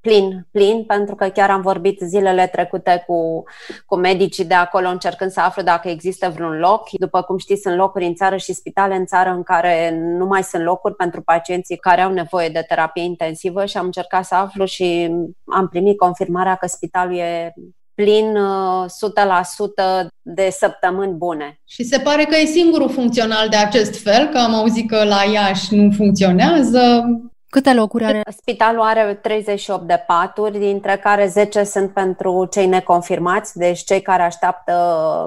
plin, 0.00 0.46
plin, 0.50 0.84
pentru 0.84 1.14
că 1.14 1.28
chiar 1.28 1.50
am 1.50 1.60
vorbit 1.60 2.00
zilele 2.00 2.46
trecute 2.46 3.04
cu, 3.06 3.42
cu 3.86 3.96
medicii 3.96 4.44
de 4.44 4.54
acolo 4.54 4.88
încercând 4.88 5.30
să 5.30 5.40
aflu 5.40 5.62
dacă 5.62 5.88
există 5.88 6.28
vreun 6.28 6.58
loc. 6.58 6.90
După 6.90 7.22
cum 7.22 7.36
știți, 7.36 7.62
sunt 7.62 7.76
locuri 7.76 8.06
în 8.06 8.14
țară 8.14 8.36
și 8.36 8.52
spitale 8.52 8.94
în 8.94 9.06
țară 9.06 9.30
în 9.30 9.42
care 9.42 9.98
nu 10.00 10.26
mai 10.26 10.42
sunt 10.42 10.62
locuri 10.62 10.94
pentru 10.94 11.22
pacienții 11.22 11.76
care 11.76 12.00
au 12.00 12.12
nevoie 12.12 12.48
de 12.48 12.64
terapie 12.68 13.02
intensivă 13.02 13.64
și 13.64 13.76
am 13.76 13.84
încercat 13.84 14.24
să 14.24 14.34
aflu 14.34 14.64
și 14.64 15.14
am 15.46 15.68
primit 15.68 15.98
confirmarea 15.98 16.54
că 16.54 16.66
spitalul 16.66 17.16
e 17.16 17.54
plin 18.02 18.36
100% 18.36 18.36
uh, 18.36 20.06
de 20.22 20.48
săptămâni 20.50 21.12
bune. 21.12 21.60
Și 21.64 21.84
se 21.84 21.98
pare 21.98 22.24
că 22.24 22.36
e 22.36 22.44
singurul 22.44 22.90
funcțional 22.90 23.48
de 23.48 23.56
acest 23.56 24.02
fel, 24.02 24.28
că 24.28 24.38
am 24.38 24.54
auzit 24.54 24.88
că 24.88 25.04
la 25.04 25.22
Iași 25.32 25.74
nu 25.74 25.90
funcționează. 25.96 27.04
Câte 27.50 27.74
locuri 27.74 28.04
are? 28.04 28.22
Spitalul 28.36 28.80
are 28.80 29.18
38 29.22 29.86
de 29.86 30.04
paturi, 30.06 30.58
dintre 30.58 31.00
care 31.02 31.26
10 31.26 31.64
sunt 31.64 31.92
pentru 31.92 32.48
cei 32.50 32.66
neconfirmați, 32.66 33.58
deci 33.58 33.80
cei 33.80 34.02
care 34.02 34.22
așteaptă 34.22 34.74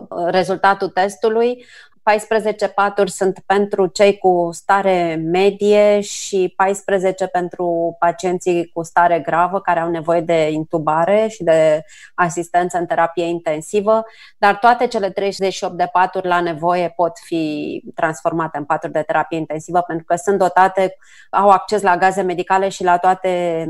uh, 0.10 0.28
rezultatul 0.30 0.88
testului. 0.88 1.66
14 2.04 2.68
paturi 2.68 3.12
sunt 3.12 3.40
pentru 3.46 3.88
cei 3.88 4.18
cu 4.18 4.50
stare 4.52 5.22
medie 5.32 6.00
și 6.00 6.54
14 6.56 7.28
pentru 7.28 7.96
pacienții 8.00 8.70
cu 8.74 8.84
stare 8.84 9.20
gravă 9.20 9.62
care 9.62 9.80
au 9.80 9.90
nevoie 9.90 10.22
de 10.22 10.50
intubare 10.52 11.28
și 11.30 11.44
de 11.44 11.84
asistență 12.16 12.78
în 12.78 12.86
terapie 12.86 13.26
intensivă, 13.26 14.06
dar 14.38 14.56
toate 14.56 14.88
cele 14.88 15.10
38 15.10 15.78
de 15.78 15.90
paturi 15.92 16.28
la 16.28 16.42
nevoie 16.42 16.94
pot 16.96 17.12
fi 17.24 17.84
transformate 17.96 18.58
în 18.58 18.64
paturi 18.64 18.92
de 18.92 19.02
terapie 19.02 19.38
intensivă 19.38 19.82
pentru 19.82 20.06
că 20.06 20.16
sunt 20.16 20.38
dotate, 20.38 20.98
au 21.30 21.50
acces 21.50 21.82
la 21.82 21.98
gaze 21.98 22.22
medicale 22.22 22.70
și 22.70 22.84
la 22.84 22.98
toate 22.98 23.66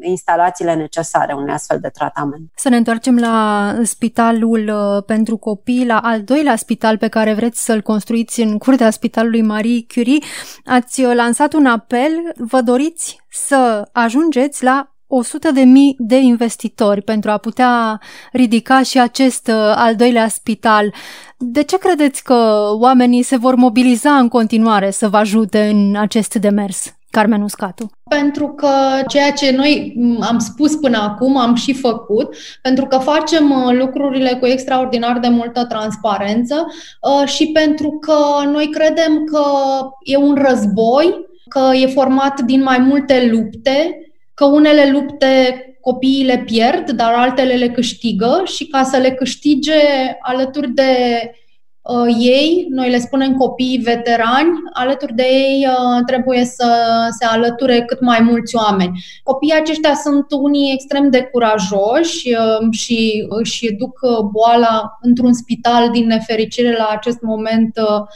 instalațiile 0.00 0.74
necesare 0.74 1.32
unui 1.32 1.52
astfel 1.52 1.78
de 1.80 1.88
tratament. 1.88 2.50
Să 2.54 2.68
ne 2.68 2.76
întoarcem 2.76 3.18
la 3.18 3.74
spitalul 3.82 4.68
uh, 4.68 5.04
pentru 5.06 5.36
copii, 5.36 5.86
la 5.86 5.98
al 5.98 6.22
doilea 6.22 6.56
spital 6.56 6.98
pe 6.98 7.08
care 7.08 7.34
vreți 7.34 7.64
să-l 7.70 7.82
construiți 7.82 8.40
în 8.40 8.58
curtea 8.58 8.90
Spitalului 8.90 9.42
Marie 9.42 9.84
Curie, 9.94 10.18
ați 10.64 11.02
lansat 11.02 11.52
un 11.52 11.66
apel, 11.66 12.10
vă 12.36 12.60
doriți 12.60 13.18
să 13.28 13.88
ajungeți 13.92 14.64
la 14.64 14.94
100 15.06 15.50
de 15.50 15.60
mii 15.60 15.94
de 15.98 16.16
investitori 16.16 17.02
pentru 17.02 17.30
a 17.30 17.36
putea 17.36 18.00
ridica 18.32 18.82
și 18.82 19.00
acest 19.00 19.46
uh, 19.46 19.54
al 19.54 19.96
doilea 19.96 20.28
spital. 20.28 20.94
De 21.38 21.62
ce 21.62 21.78
credeți 21.78 22.22
că 22.22 22.68
oamenii 22.78 23.22
se 23.22 23.36
vor 23.36 23.54
mobiliza 23.54 24.16
în 24.16 24.28
continuare 24.28 24.90
să 24.90 25.08
vă 25.08 25.16
ajute 25.16 25.68
în 25.68 25.96
acest 25.96 26.34
demers? 26.34 26.99
Carmen 27.10 27.42
Uscatu? 27.42 27.90
Pentru 28.08 28.48
că 28.48 28.68
ceea 29.08 29.32
ce 29.32 29.50
noi 29.50 29.94
am 30.20 30.38
spus 30.38 30.74
până 30.74 30.98
acum 30.98 31.36
am 31.36 31.54
și 31.54 31.72
făcut, 31.72 32.36
pentru 32.62 32.86
că 32.86 32.98
facem 32.98 33.50
uh, 33.50 33.72
lucrurile 33.72 34.36
cu 34.40 34.46
extraordinar 34.46 35.18
de 35.18 35.28
multă 35.28 35.64
transparență 35.64 36.66
uh, 37.00 37.28
și 37.28 37.50
pentru 37.52 37.98
că 38.00 38.48
noi 38.50 38.70
credem 38.70 39.24
că 39.24 39.44
e 40.04 40.16
un 40.16 40.34
război, 40.34 41.14
că 41.48 41.70
e 41.74 41.86
format 41.86 42.40
din 42.40 42.62
mai 42.62 42.78
multe 42.78 43.28
lupte, 43.32 43.96
că 44.34 44.44
unele 44.44 44.90
lupte 44.90 45.64
copiii 45.80 46.24
le 46.24 46.42
pierd, 46.46 46.90
dar 46.90 47.12
altele 47.12 47.54
le 47.54 47.68
câștigă 47.68 48.42
și 48.44 48.66
ca 48.66 48.82
să 48.82 48.96
le 48.96 49.10
câștige 49.10 49.80
alături 50.20 50.70
de 50.70 50.92
uh, 51.82 52.16
ei, 52.18 52.66
noi 52.70 52.90
le 52.90 52.98
spunem 52.98 53.34
copiii 53.34 53.78
veterani, 53.78 54.50
alături 54.72 55.14
de 55.14 55.22
ei 55.22 55.66
uh, 55.68 56.04
trebuie 56.06 56.44
să 56.44 56.74
se 57.18 57.24
alăture 57.24 57.82
cât 57.82 58.00
mai 58.00 58.20
mulți 58.20 58.56
oameni. 58.56 59.04
Copiii 59.22 59.60
aceștia 59.60 59.94
sunt 59.94 60.26
unii 60.30 60.72
extrem 60.72 61.10
de 61.10 61.22
curajoși 61.22 62.32
uh, 62.32 62.72
și 62.72 63.26
își 63.28 63.72
duc 63.72 63.98
uh, 64.02 64.18
boala 64.18 64.98
într-un 65.00 65.32
spital 65.32 65.90
din 65.90 66.06
nefericire 66.06 66.76
la 66.76 66.88
acest 66.90 67.20
moment 67.20 67.76
uh, 67.76 68.06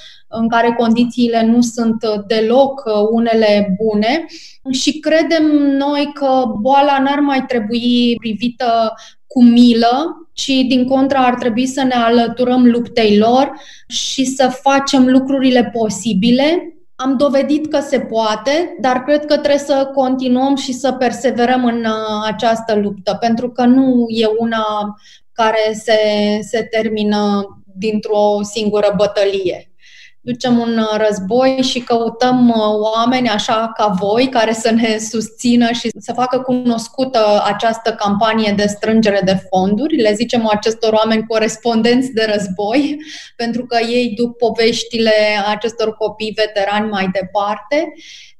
în 0.41 0.49
care 0.49 0.75
condițiile 0.79 1.47
nu 1.47 1.61
sunt 1.61 2.05
deloc 2.27 2.83
uh, 2.87 2.93
unele 3.11 3.77
bune 3.83 4.27
și 4.71 4.99
credem 4.99 5.45
noi 5.79 6.11
că 6.15 6.45
boala 6.61 6.99
n-ar 6.99 7.19
mai 7.19 7.45
trebui 7.47 8.15
privită 8.19 8.93
cu 9.27 9.45
milă, 9.45 10.29
ci 10.33 10.47
din 10.47 10.87
contra 10.87 11.27
ar 11.27 11.35
trebui 11.35 11.67
să 11.67 11.83
ne 11.83 11.95
alăturăm 11.95 12.67
luptei 12.67 13.19
lor 13.19 13.53
și 13.87 14.25
să 14.25 14.59
facem 14.63 15.09
lucrurile 15.09 15.71
posibile. 15.73 16.69
Am 16.95 17.17
dovedit 17.17 17.67
că 17.67 17.81
se 17.81 18.01
poate, 18.01 18.77
dar 18.81 19.03
cred 19.03 19.25
că 19.25 19.35
trebuie 19.37 19.59
să 19.59 19.91
continuăm 19.95 20.57
și 20.57 20.73
să 20.73 20.93
perseverăm 20.93 21.65
în 21.65 21.85
uh, 21.85 22.25
această 22.27 22.75
luptă, 22.75 23.17
pentru 23.21 23.51
că 23.51 23.65
nu 23.65 24.07
e 24.09 24.27
una 24.39 24.65
care 25.33 25.79
se, 25.85 25.99
se 26.41 26.63
termină 26.63 27.45
dintr-o 27.77 28.43
singură 28.43 28.93
bătălie 28.97 29.74
ducem 30.25 30.59
un 30.59 30.79
uh, 30.79 31.07
război 31.07 31.63
și 31.63 31.81
căutăm 31.81 32.49
uh, 32.49 32.57
oameni 32.95 33.29
așa 33.29 33.73
ca 33.77 33.87
voi 33.87 34.29
care 34.29 34.53
să 34.53 34.71
ne 34.71 34.99
susțină 34.99 35.73
și 35.73 35.89
să 35.99 36.13
facă 36.13 36.39
cunoscută 36.39 37.43
această 37.45 37.93
campanie 37.93 38.53
de 38.57 38.67
strângere 38.67 39.21
de 39.25 39.43
fonduri. 39.49 39.97
Le 39.97 40.13
zicem 40.15 40.49
acestor 40.49 40.93
oameni 40.93 41.27
corespondenți 41.27 42.13
de 42.13 42.27
război, 42.33 42.97
pentru 43.43 43.67
că 43.67 43.79
ei 43.89 44.13
duc 44.17 44.37
poveștile 44.37 45.13
acestor 45.47 45.97
copii 45.97 46.35
veterani 46.37 46.89
mai 46.89 47.09
departe 47.13 47.93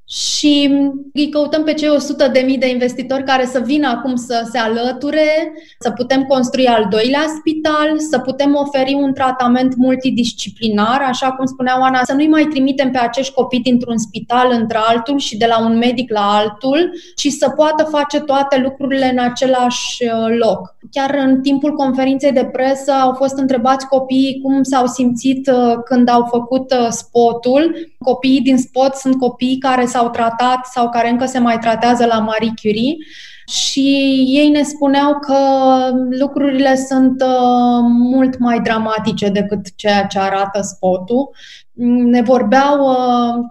și 0.07 0.69
îi 1.13 1.29
căutăm 1.29 1.63
pe 1.63 1.73
cei 1.73 1.89
100 1.89 2.27
de 2.27 2.39
mii 2.39 2.57
de 2.57 2.69
investitori 2.69 3.23
care 3.23 3.45
să 3.45 3.59
vină 3.59 3.87
acum 3.87 4.15
să 4.15 4.47
se 4.51 4.57
alăture, 4.57 5.53
să 5.79 5.91
putem 5.91 6.23
construi 6.23 6.65
al 6.65 6.87
doilea 6.89 7.25
spital, 7.39 7.99
să 7.99 8.19
putem 8.19 8.55
oferi 8.55 8.93
un 8.93 9.13
tratament 9.13 9.75
multidisciplinar, 9.75 11.01
așa 11.01 11.31
cum 11.31 11.45
spunea 11.45 11.79
Oana, 11.79 12.03
să 12.03 12.13
nu-i 12.13 12.27
mai 12.27 12.43
trimitem 12.43 12.91
pe 12.91 12.97
acești 12.97 13.33
copii 13.33 13.59
dintr-un 13.59 13.97
spital 13.97 14.51
într-altul 14.51 15.19
și 15.19 15.37
de 15.37 15.45
la 15.45 15.65
un 15.65 15.77
medic 15.77 16.11
la 16.11 16.35
altul, 16.37 16.91
ci 17.15 17.27
să 17.27 17.49
poată 17.49 17.83
face 17.83 18.19
toate 18.19 18.57
lucrurile 18.57 19.09
în 19.11 19.19
același 19.19 20.03
uh, 20.03 20.35
loc. 20.39 20.75
Chiar 20.91 21.15
în 21.25 21.41
timpul 21.41 21.75
conferinței 21.75 22.31
de 22.31 22.45
presă 22.45 22.91
au 22.91 23.13
fost 23.13 23.37
întrebați 23.37 23.87
copiii 23.87 24.39
cum 24.43 24.63
s-au 24.63 24.85
simțit 24.85 25.47
uh, 25.47 25.73
când 25.85 26.09
au 26.09 26.27
făcut 26.31 26.71
uh, 26.71 26.87
spotul. 26.89 27.75
Copiii 27.99 28.41
din 28.41 28.57
spot 28.57 28.93
sunt 28.93 29.19
copii 29.19 29.57
care 29.57 29.85
s-au 29.95 30.09
tratat 30.09 30.65
sau 30.65 30.89
care 30.89 31.09
încă 31.09 31.25
se 31.25 31.39
mai 31.39 31.57
tratează 31.57 32.05
la 32.05 32.19
Marie 32.19 32.53
Curie 32.61 32.95
și 33.47 33.79
ei 34.27 34.49
ne 34.49 34.63
spuneau 34.63 35.19
că 35.19 35.37
lucrurile 36.19 36.75
sunt 36.75 37.21
uh, 37.21 37.79
mult 37.87 38.39
mai 38.39 38.59
dramatice 38.59 39.29
decât 39.29 39.75
ceea 39.75 40.05
ce 40.05 40.19
arată 40.19 40.61
spotul. 40.61 41.29
Ne 42.11 42.21
vorbeau 42.21 42.95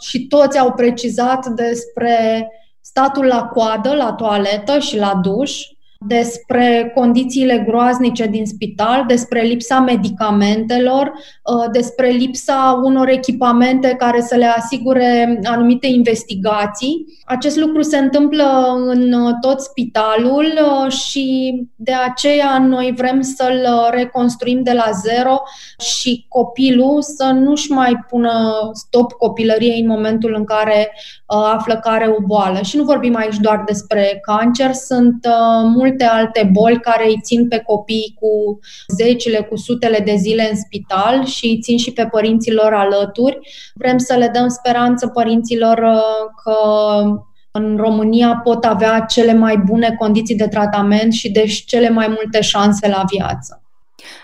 și 0.00 0.26
toți 0.26 0.58
au 0.58 0.72
precizat 0.72 1.46
despre 1.46 2.48
statul 2.80 3.24
la 3.24 3.42
coadă, 3.42 3.94
la 3.94 4.12
toaletă 4.12 4.78
și 4.78 4.96
la 4.96 5.20
duș, 5.22 5.60
despre 6.06 6.92
condițiile 6.94 7.64
groaznice 7.66 8.26
din 8.26 8.46
spital, 8.46 9.04
despre 9.06 9.40
lipsa 9.40 9.80
medicamentelor, 9.80 11.06
uh, 11.06 11.70
despre 11.72 12.08
lipsa 12.08 12.80
unor 12.84 13.08
echipamente 13.08 13.94
care 13.98 14.20
să 14.20 14.34
le 14.36 14.46
asigure 14.46 15.40
anumite 15.44 15.86
investigații. 15.86 17.06
Acest 17.24 17.56
lucru 17.56 17.82
se 17.82 17.98
întâmplă 17.98 18.74
în 18.86 19.12
uh, 19.12 19.34
tot 19.40 19.60
spitalul 19.60 20.44
uh, 20.44 20.92
și 20.92 21.54
de 21.76 21.92
aceea 21.92 22.58
noi 22.58 22.92
vrem 22.96 23.20
să-l 23.20 23.66
reconstruim 23.90 24.62
de 24.62 24.72
la 24.72 24.90
zero 24.90 25.42
și 25.78 26.26
copilul 26.28 27.02
să 27.02 27.24
nu-și 27.24 27.70
mai 27.70 28.04
pună 28.08 28.32
stop 28.72 29.12
copilăriei 29.12 29.80
în 29.80 29.88
momentul 29.88 30.34
în 30.36 30.44
care 30.44 30.92
află 31.26 31.78
că 31.82 31.88
are 31.88 32.08
o 32.18 32.22
boală. 32.26 32.60
Și 32.62 32.76
nu 32.76 32.84
vorbim 32.84 33.16
aici 33.16 33.36
doar 33.36 33.62
despre 33.66 34.20
cancer, 34.22 34.72
sunt 34.72 35.26
multe 35.74 35.93
multe 35.94 36.04
alte 36.04 36.50
boli 36.52 36.80
care 36.80 37.06
îi 37.06 37.20
țin 37.22 37.48
pe 37.48 37.58
copii 37.58 38.16
cu 38.20 38.58
zecile, 38.96 39.40
cu 39.40 39.56
sutele 39.56 39.98
de 39.98 40.14
zile 40.14 40.48
în 40.50 40.56
spital 40.56 41.24
și 41.24 41.46
îi 41.46 41.60
țin 41.60 41.78
și 41.78 41.92
pe 41.92 42.06
părinților 42.06 42.72
alături. 42.72 43.38
Vrem 43.74 43.98
să 43.98 44.14
le 44.14 44.28
dăm 44.28 44.48
speranță 44.48 45.06
părinților 45.06 45.78
uh, 45.78 46.30
că 46.44 46.58
în 47.50 47.76
România 47.76 48.40
pot 48.44 48.64
avea 48.64 49.00
cele 49.00 49.34
mai 49.34 49.56
bune 49.56 49.94
condiții 49.98 50.36
de 50.36 50.48
tratament 50.48 51.12
și 51.12 51.30
deci 51.30 51.64
cele 51.64 51.90
mai 51.90 52.06
multe 52.06 52.40
șanse 52.40 52.88
la 52.88 53.04
viață. 53.08 53.62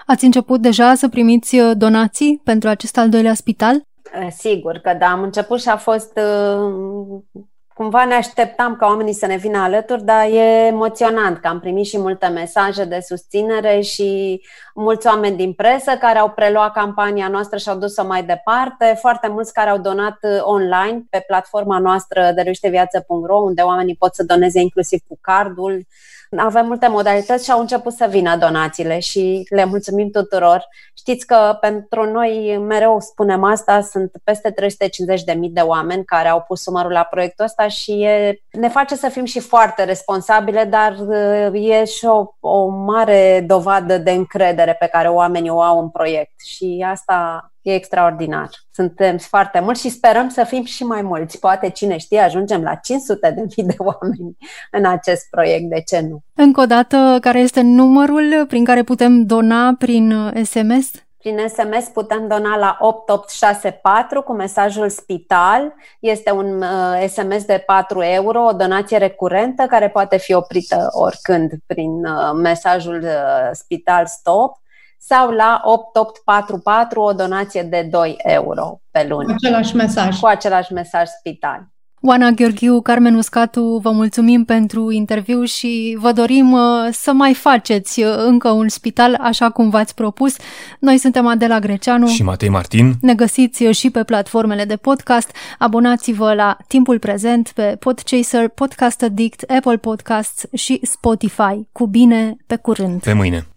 Ați 0.07 0.25
început 0.25 0.61
deja 0.61 0.95
să 0.95 1.09
primiți 1.09 1.59
uh, 1.59 1.71
donații 1.77 2.41
pentru 2.45 2.69
acest 2.69 2.99
al 2.99 3.09
doilea 3.09 3.35
spital? 3.35 3.75
Eh, 4.21 4.29
sigur 4.39 4.77
că 4.77 4.97
da, 4.99 5.07
am 5.07 5.23
început 5.23 5.61
și 5.61 5.69
a 5.69 5.77
fost 5.77 6.19
uh, 6.19 7.43
cumva 7.81 8.05
ne 8.05 8.15
așteptam 8.15 8.77
ca 8.77 8.87
oamenii 8.87 9.13
să 9.13 9.27
ne 9.27 9.37
vină 9.37 9.59
alături, 9.59 10.05
dar 10.05 10.25
e 10.25 10.67
emoționant 10.67 11.39
că 11.39 11.49
am 11.49 11.61
primit 11.61 11.87
și 11.87 11.99
multe 11.99 12.27
mesaje 12.27 12.85
de 12.85 13.01
susținere 13.01 13.81
și 13.81 14.41
mulți 14.75 15.07
oameni 15.07 15.37
din 15.37 15.53
presă 15.53 15.93
care 16.01 16.19
au 16.19 16.31
preluat 16.31 16.73
campania 16.73 17.29
noastră 17.29 17.59
și 17.59 17.69
au 17.69 17.79
dus-o 17.79 18.05
mai 18.05 18.25
departe, 18.25 18.97
foarte 19.01 19.29
mulți 19.29 19.53
care 19.53 19.71
au 19.71 19.79
donat 19.79 20.19
uh, 20.23 20.39
online 20.43 21.03
pe 21.11 21.25
platforma 21.27 21.79
noastră 21.79 22.33
de 22.35 22.69
viață.ro, 22.69 23.37
unde 23.37 23.63
oamenii 23.63 23.97
pot 23.97 24.15
să 24.15 24.25
doneze 24.25 24.61
inclusiv 24.61 25.01
cu 25.09 25.19
cardul, 25.21 25.87
avem 26.37 26.67
multe 26.67 26.89
modalități 26.89 27.45
și 27.45 27.51
au 27.51 27.61
început 27.61 27.93
să 27.93 28.07
vină 28.11 28.37
donațiile 28.37 28.99
și 28.99 29.47
le 29.49 29.65
mulțumim 29.65 30.11
tuturor. 30.11 30.67
Știți 30.95 31.27
că 31.27 31.57
pentru 31.61 32.11
noi, 32.11 32.57
mereu 32.59 33.01
spunem 33.01 33.45
asta, 33.45 33.81
sunt 33.81 34.13
peste 34.25 34.55
350.000 35.33 35.35
de 35.51 35.61
oameni 35.61 36.05
care 36.05 36.29
au 36.29 36.45
pus 36.47 36.67
numărul 36.67 36.93
la 36.93 37.03
proiectul 37.03 37.45
ăsta 37.45 37.69
și 37.69 38.03
e, 38.03 38.41
ne 38.51 38.69
face 38.69 38.97
să 38.97 39.09
fim 39.09 39.25
și 39.25 39.41
foarte 39.41 39.85
responsabile, 39.85 40.65
dar 40.65 40.97
uh, 41.53 41.71
e 41.71 41.85
și 41.85 42.05
o, 42.05 42.25
o 42.41 42.67
mare 42.67 43.45
dovadă 43.47 43.99
de 43.99 44.11
încredere 44.11 44.77
pe 44.79 44.87
care 44.87 45.09
oamenii 45.09 45.51
o 45.51 45.61
au 45.61 45.81
în 45.81 45.89
proiect 45.89 46.41
și 46.41 46.87
asta 46.91 47.50
E 47.63 47.75
extraordinar. 47.75 48.49
Suntem 48.71 49.19
foarte 49.19 49.61
mulți 49.61 49.81
și 49.81 49.89
sperăm 49.89 50.29
să 50.29 50.45
fim 50.45 50.65
și 50.65 50.85
mai 50.85 51.03
mulți. 51.03 51.39
Poate, 51.39 51.71
cine 51.71 51.97
știe, 51.97 52.19
ajungem 52.19 52.63
la 52.63 52.75
500 52.75 53.31
de 53.31 53.41
mii 53.41 53.67
de 53.67 53.75
oameni 53.79 54.37
în 54.71 54.85
acest 54.85 55.27
proiect. 55.31 55.69
De 55.69 55.81
ce 55.81 56.01
nu? 56.01 56.23
Încă 56.35 56.61
o 56.61 56.67
dată, 56.67 57.19
care 57.21 57.39
este 57.39 57.61
numărul 57.61 58.45
prin 58.49 58.65
care 58.65 58.83
putem 58.83 59.23
dona 59.27 59.75
prin 59.79 60.33
SMS? 60.45 60.93
Uh, 60.95 61.01
prin 61.23 61.39
SMS 61.49 61.89
putem 61.89 62.29
dona 62.29 62.57
la 62.57 62.77
8864 62.81 64.23
cu 64.23 64.33
mesajul 64.33 64.89
spital. 64.89 65.75
Este 66.01 66.31
un 66.31 66.63
uh, 66.63 67.09
SMS 67.09 67.45
de 67.45 67.63
4 67.67 68.03
euro, 68.03 68.45
o 68.45 68.53
donație 68.53 68.97
recurentă 68.97 69.67
care 69.67 69.89
poate 69.89 70.17
fi 70.17 70.33
oprită 70.33 70.89
oricând 70.91 71.53
prin 71.67 72.05
uh, 72.05 72.31
mesajul 72.43 73.03
uh, 73.03 73.51
spital 73.53 74.07
stop 74.07 74.60
sau 75.03 75.31
la 75.31 75.61
8844 75.65 77.01
o 77.01 77.13
donație 77.13 77.63
de 77.63 77.89
2 77.91 78.17
euro 78.19 78.81
pe 78.91 79.07
lună. 79.09 79.25
Cu 79.25 79.35
același 79.45 79.77
mesaj. 79.77 80.19
Cu 80.19 80.27
același 80.27 80.73
mesaj 80.73 81.09
spital. 81.19 81.69
Oana 82.03 82.31
Gheorghiu, 82.31 82.81
Carmen 82.81 83.15
Uscatu, 83.15 83.81
vă 83.83 83.91
mulțumim 83.91 84.45
pentru 84.45 84.91
interviu 84.91 85.45
și 85.45 85.97
vă 86.01 86.13
dorim 86.13 86.53
uh, 86.53 86.61
să 86.91 87.13
mai 87.13 87.35
faceți 87.35 88.03
uh, 88.03 88.15
încă 88.17 88.51
un 88.51 88.69
spital 88.69 89.17
așa 89.21 89.51
cum 89.51 89.71
v-ați 89.71 89.95
propus. 89.95 90.37
Noi 90.79 90.99
suntem 90.99 91.27
Adela 91.27 91.59
Greceanu 91.59 92.07
și 92.07 92.23
Matei 92.23 92.49
Martin. 92.49 92.95
Ne 93.01 93.15
găsiți 93.15 93.63
uh, 93.63 93.75
și 93.75 93.91
pe 93.91 94.05
platformele 94.05 94.65
de 94.65 94.77
podcast. 94.77 95.31
Abonați-vă 95.59 96.35
la 96.35 96.57
Timpul 96.69 96.99
Prezent 96.99 97.53
pe 97.55 97.77
Podchaser, 97.79 98.49
Podcast 98.49 99.03
Addict, 99.03 99.51
Apple 99.51 99.77
Podcasts 99.77 100.45
și 100.53 100.81
Spotify. 100.83 101.69
Cu 101.73 101.87
bine, 101.87 102.37
pe 102.47 102.57
curând! 102.57 103.01
Pe 103.01 103.13
mâine! 103.13 103.50